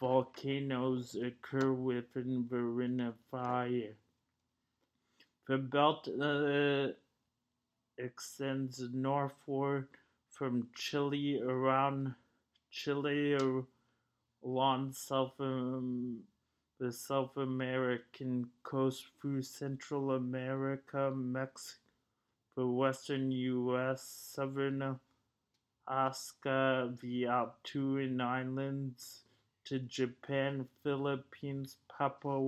[0.00, 3.94] volcanoes occur within the Ring of Fire.
[5.46, 6.88] The belt uh,
[7.98, 9.88] extends northward
[10.28, 12.14] from Chile around
[12.70, 13.38] Chile
[14.44, 16.24] along South um,
[16.78, 21.80] the South American coast through Central America, Mexico,
[22.56, 24.98] the western U.S., southern
[25.88, 29.22] Alaska, the Alpine Islands,
[29.64, 32.40] to Japan, Philippines, Papua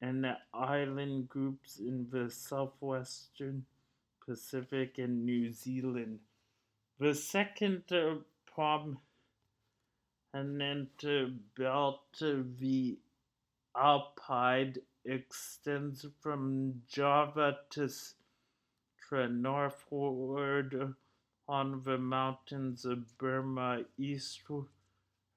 [0.00, 3.64] and the island groups in the southwestern
[4.24, 6.20] Pacific and New Zealand.
[6.98, 8.16] The second uh,
[10.32, 11.04] prominent
[11.56, 12.98] belt of the
[13.76, 17.88] Alpide extends from Java to
[19.10, 20.94] northward
[21.48, 24.66] on the mountains of Burma eastward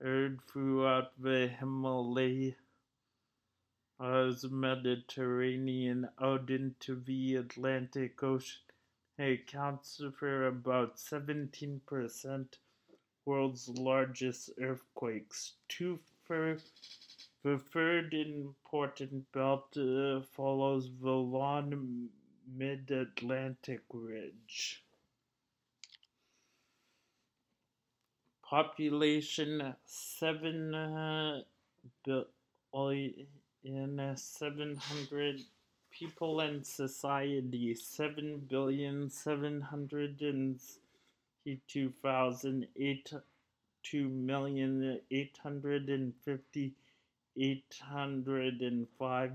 [0.02, 2.56] throughout the Himalayas,
[4.50, 8.62] Mediterranean out into the Atlantic Ocean.
[9.20, 12.48] Accounts for about 17%
[13.26, 15.54] world's largest earthquakes.
[15.70, 16.58] Two for
[17.44, 22.10] the third important belt uh, follows the long
[22.58, 24.84] mid-Atlantic ridge.
[28.42, 30.72] Population seven
[32.04, 33.28] billion
[34.16, 35.42] seven hundred
[35.92, 40.60] People and society seven billion seven hundred and
[41.68, 43.14] two thousand eight
[43.84, 46.74] two million eight hundred and fifty
[47.38, 49.34] eight hundred and five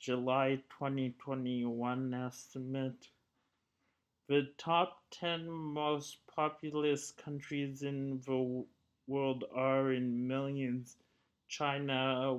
[0.00, 3.08] July twenty twenty one estimate.
[4.28, 8.64] The top 10 most populous countries in the
[9.06, 10.96] world are in millions.
[11.48, 12.32] China,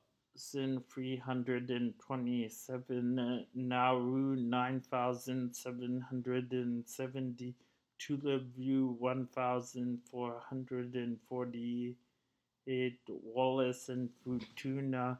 [0.55, 3.45] and three hundred and twenty-seven.
[3.55, 7.55] Nauru nine thousand seven hundred and seventy.
[7.99, 12.99] Tullabee one thousand four hundred and forty-eight.
[13.09, 15.17] Wallis and Futuna.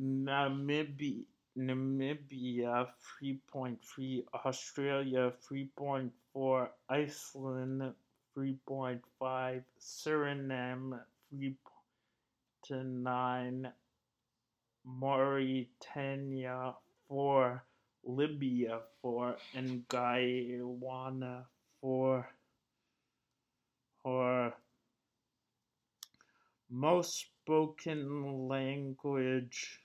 [0.00, 1.24] Namibia,
[1.58, 2.86] Namibia
[3.20, 7.94] 3.3, Australia 3.4, Iceland
[8.36, 11.00] 3.5, Suriname
[12.64, 13.72] to 9,
[14.84, 16.74] Mauritania
[17.08, 17.64] 4,
[18.04, 21.46] Libya 4, and Guyana
[21.80, 22.28] 4.
[24.04, 24.54] Or
[26.70, 29.80] most spoken language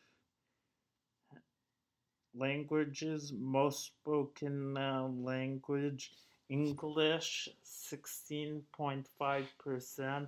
[2.35, 6.11] languages most spoken uh, language
[6.49, 10.27] english 16.5%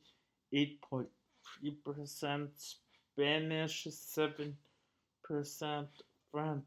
[0.53, 4.53] 8.3% spanish 7%
[6.31, 6.63] french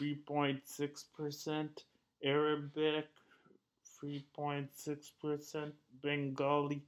[0.00, 1.68] 3.6%,
[2.24, 3.08] Arabic
[4.02, 5.72] 3.6%,
[6.02, 6.82] Bengali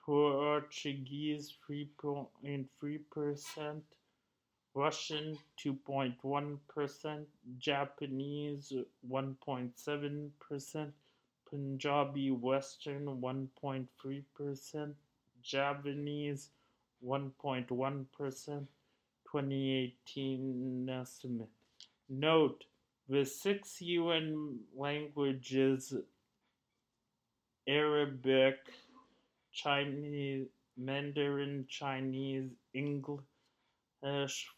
[0.05, 3.81] Portuguese 3.3%,
[4.75, 7.25] Russian 2.1%,
[7.59, 8.73] Japanese
[9.09, 10.91] 1.7%,
[11.49, 14.93] Punjabi Western 1.3%,
[15.43, 16.49] Javanese
[17.05, 18.67] 1.1%,
[19.31, 21.49] 2018 estimate.
[22.09, 22.63] Note,
[23.09, 25.93] the six UN languages
[27.67, 28.57] Arabic,
[29.51, 30.47] Chinese,
[30.77, 33.21] Mandarin Chinese, English,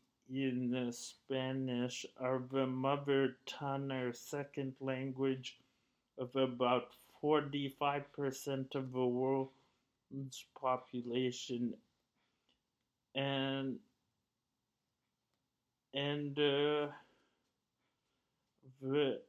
[0.93, 5.59] Spanish are the mother tongue or second language
[6.19, 6.89] of about
[7.23, 11.75] 45% of the world's population.
[13.15, 13.79] And
[15.95, 16.89] and uh,
[18.83, 19.21] the,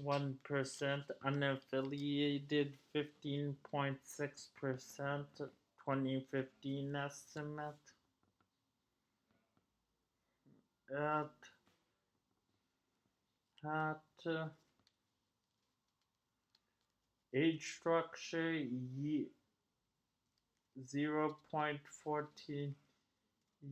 [0.02, 5.26] one percent, unaffiliated fifteen point six percent,
[5.84, 7.74] twenty fifteen estimate.
[10.90, 11.30] At
[13.64, 14.48] at uh,
[17.34, 19.30] age structure ye-
[20.86, 22.72] 0.14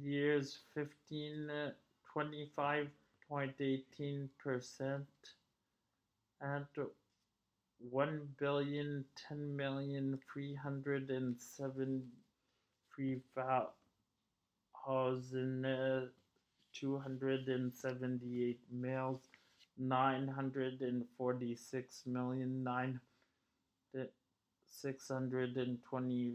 [0.03, 1.71] years 15 uh,
[2.17, 5.07] 25.18 percent
[6.41, 6.65] and
[7.91, 12.03] one billion ten million three hundred and seven
[12.95, 13.21] three
[14.85, 16.01] thousand uh,
[16.73, 19.21] two hundred and seventy eight males
[19.79, 22.99] nine hundred and forty six million nine
[24.67, 26.35] six hundred and twenty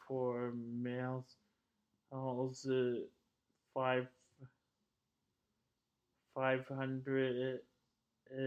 [0.11, 1.37] for males.
[2.11, 2.97] Also
[3.73, 4.07] five
[6.35, 7.61] five hundred
[8.29, 8.39] uh,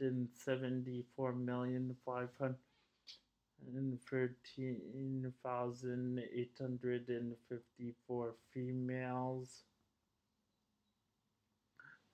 [0.00, 2.58] and seventy four million five hundred
[3.76, 9.62] and thirteen thousand eight hundred and fifty four females.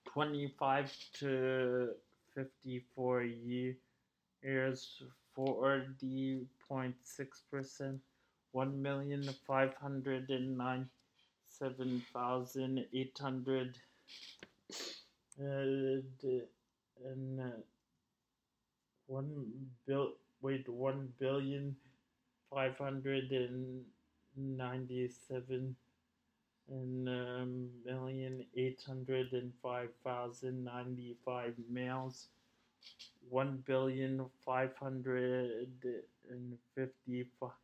[0.04, 1.88] Twenty five to
[2.34, 5.02] fifty four years
[5.34, 8.00] forty point six percent.
[8.54, 10.88] 40.6%,
[11.60, 13.74] 1,597,800
[15.40, 16.00] uh,
[17.04, 17.44] and uh,
[19.06, 20.12] one bill
[20.42, 21.74] wait one billion
[22.50, 23.84] five hundred and
[24.36, 25.74] ninety seven
[26.70, 32.28] and um, million eight hundred and five thousand ninety five males,
[33.30, 35.68] one billion five hundred
[36.30, 37.63] and fifty thousand fem-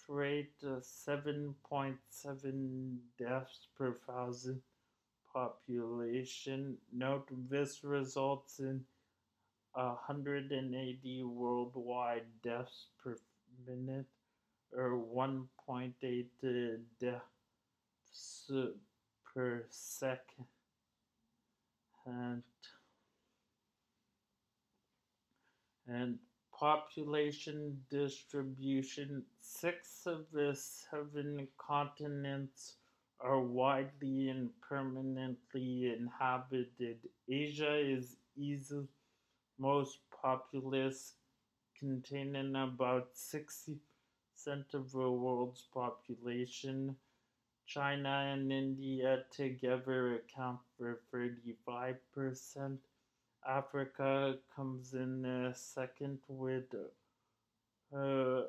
[0.07, 4.61] rate of 7.7 deaths per thousand
[5.33, 6.77] population.
[6.91, 8.85] Note this results in
[9.73, 13.17] 180 worldwide deaths per
[13.67, 14.05] minute
[14.75, 18.51] or 1.8 uh, deaths
[19.33, 20.45] per second.
[22.05, 22.43] And
[25.87, 26.17] and
[26.63, 32.75] population distribution six of the seven continents
[33.19, 36.95] are widely and permanently inhabited
[37.29, 38.87] asia is easily
[39.59, 41.15] most populous
[41.77, 43.77] containing about 60%
[44.73, 46.95] of the world's population
[47.65, 52.77] China and India together account for 35%.
[53.47, 56.73] Africa comes in uh, second with
[57.95, 58.43] uh,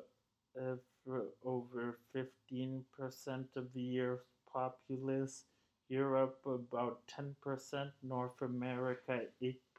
[1.43, 2.83] over 15%
[3.55, 5.45] of the Earth's populace.
[5.87, 9.21] Europe about 10%, North America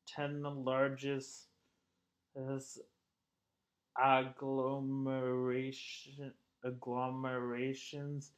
[0.07, 1.47] 10 largest
[3.97, 6.33] agglomeration,
[6.63, 8.31] agglomerations,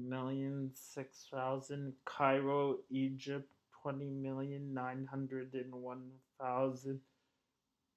[0.09, 1.93] million six thousand.
[2.05, 3.49] Cairo, Egypt,
[3.81, 6.99] twenty million nine hundred and one thousand.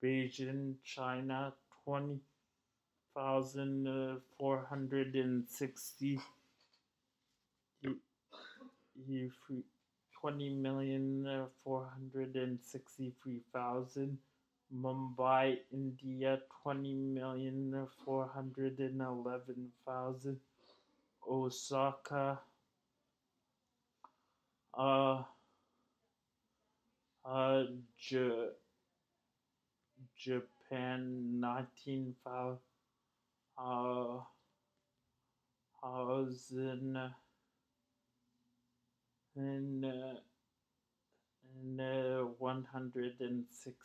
[0.02, 1.52] Beijing, China,
[1.84, 2.20] twenty
[3.16, 6.20] thousand uh, four hundred and sixty
[10.20, 14.18] twenty million uh, four hundred and sixty three thousand.
[14.74, 20.40] Mumbai, India, twenty million uh, four hundred and eleven thousand.
[21.28, 22.40] Osaka,
[24.74, 25.22] uh,
[27.24, 27.64] uh,
[27.96, 28.50] J-
[30.16, 32.60] Japan, nineteen thousand.
[33.58, 34.20] Uh,
[35.80, 36.96] thousand
[39.36, 40.14] and uh,
[41.62, 43.76] and uh, one hundred and six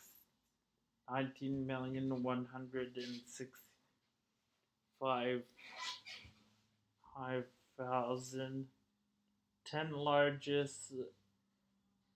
[1.10, 3.60] nineteen million one hundred and six
[5.00, 5.42] five
[7.16, 7.44] five
[7.78, 8.66] thousand.
[9.64, 10.92] Ten largest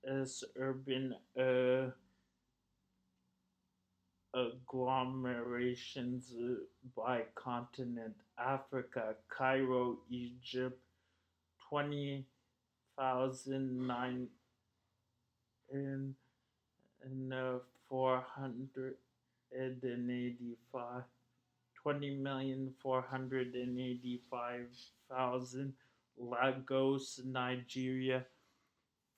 [0.08, 1.90] as urban uh,
[4.34, 6.54] agglomerations uh,
[6.96, 10.80] by continent Africa Cairo Egypt
[11.68, 12.24] 20
[13.00, 14.28] thousand nine
[15.72, 16.14] and
[17.32, 17.58] uh,
[17.88, 18.96] four hundred
[19.52, 21.04] and eighty-five.
[21.82, 24.66] Twenty million four hundred and eighty-five
[25.10, 25.72] thousand.
[26.18, 28.26] Lagos, Nigeria.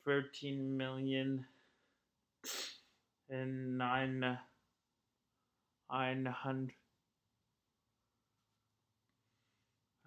[0.04, 1.44] Thirteen million
[3.28, 4.38] and nine
[5.90, 6.74] nine hundred.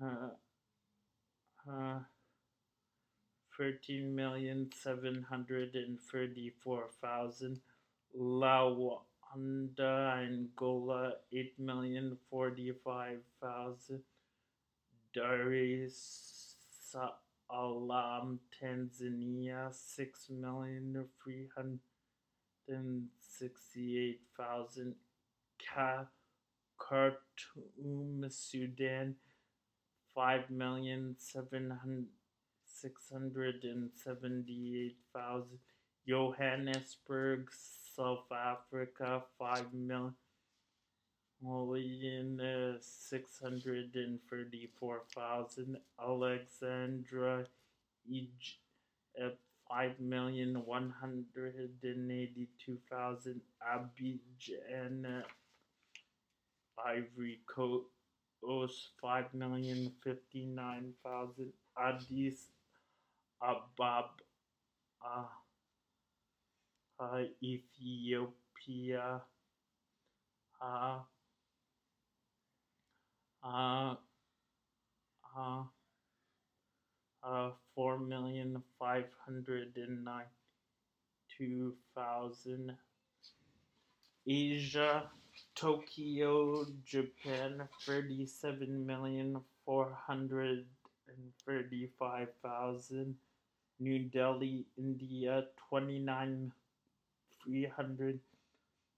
[0.02, 0.30] Uh,
[1.70, 2.00] uh,
[3.58, 7.62] thirteen million seven hundred and thirty-four thousand.
[8.18, 9.02] Luanda,
[10.18, 14.04] Angola, eight million forty-five thousand.
[15.14, 16.56] Dar es
[17.50, 21.80] Salaam, Tanzania, six million three hundred
[23.20, 24.96] sixty-eight thousand.
[26.78, 29.16] Khartoum, Sudan,
[30.14, 32.08] five million seven hundred
[32.82, 35.60] six hundred and seventy-eight thousand.
[36.08, 37.50] Johannesburg,
[37.96, 40.14] South Africa, five million
[42.40, 45.78] uh, six hundred and thirty-four thousand.
[46.00, 47.46] Alexandria,
[48.10, 49.40] Egypt,
[49.70, 53.42] five million one hundred and eighty-two thousand.
[53.66, 55.24] Abidjan, uh,
[56.86, 61.52] Ivory Coast, five million fifty-nine thousand.
[61.78, 62.52] Addis
[67.00, 69.22] Uh, Ethiopia,
[70.62, 71.00] uh,
[73.44, 73.96] uh,
[77.24, 80.26] uh, four million five hundred and nine
[81.38, 82.78] two thousand.
[84.28, 85.10] Asia,
[85.56, 90.66] Tokyo, Japan, thirty-seven million four hundred
[91.08, 93.16] and thirty-five thousand.
[93.80, 96.52] New Delhi, India, twenty-nine
[97.44, 98.20] three hundred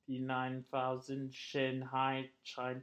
[0.06, 1.34] fifty-nine thousand.
[1.34, 2.82] Shanghai, China,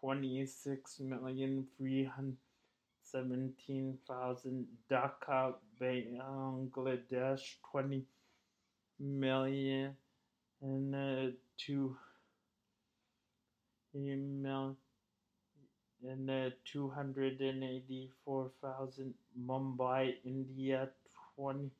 [0.00, 2.36] twenty-six million three hundred
[3.02, 4.66] seventeen thousand.
[4.90, 8.04] Dhaka, Bangladesh, twenty
[9.00, 9.96] million
[10.62, 11.96] and uh, two
[13.92, 14.76] million
[16.08, 19.14] and uh, 284,000
[19.46, 20.88] Mumbai, India,
[21.36, 21.70] 20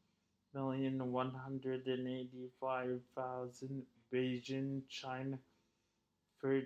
[0.55, 3.83] million 185,000
[4.13, 5.39] Beijing, China,
[6.41, 6.63] for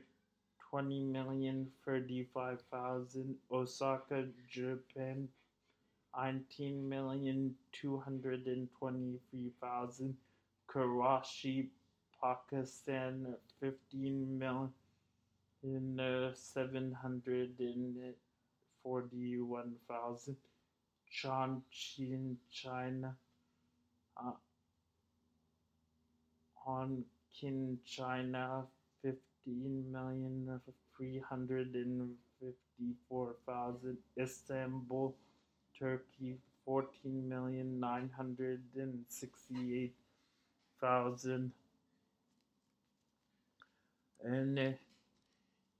[0.70, 5.28] 20 million 35,000 Osaka, Japan,
[6.16, 10.16] 19 million 223,000
[10.72, 11.68] Karachi,
[12.22, 14.72] Pakistan, 15 million
[15.62, 18.14] in uh, seven hundred and
[18.82, 20.36] forty-one thousand.
[21.12, 23.16] Chongqing, China.
[24.16, 24.32] Uh,
[26.66, 28.64] Hongqing, China,
[29.02, 30.60] fifteen million
[30.96, 32.10] three hundred and
[32.40, 33.96] fifty-four thousand.
[34.20, 35.14] Istanbul,
[35.78, 39.04] Turkey, fourteen million nine hundred and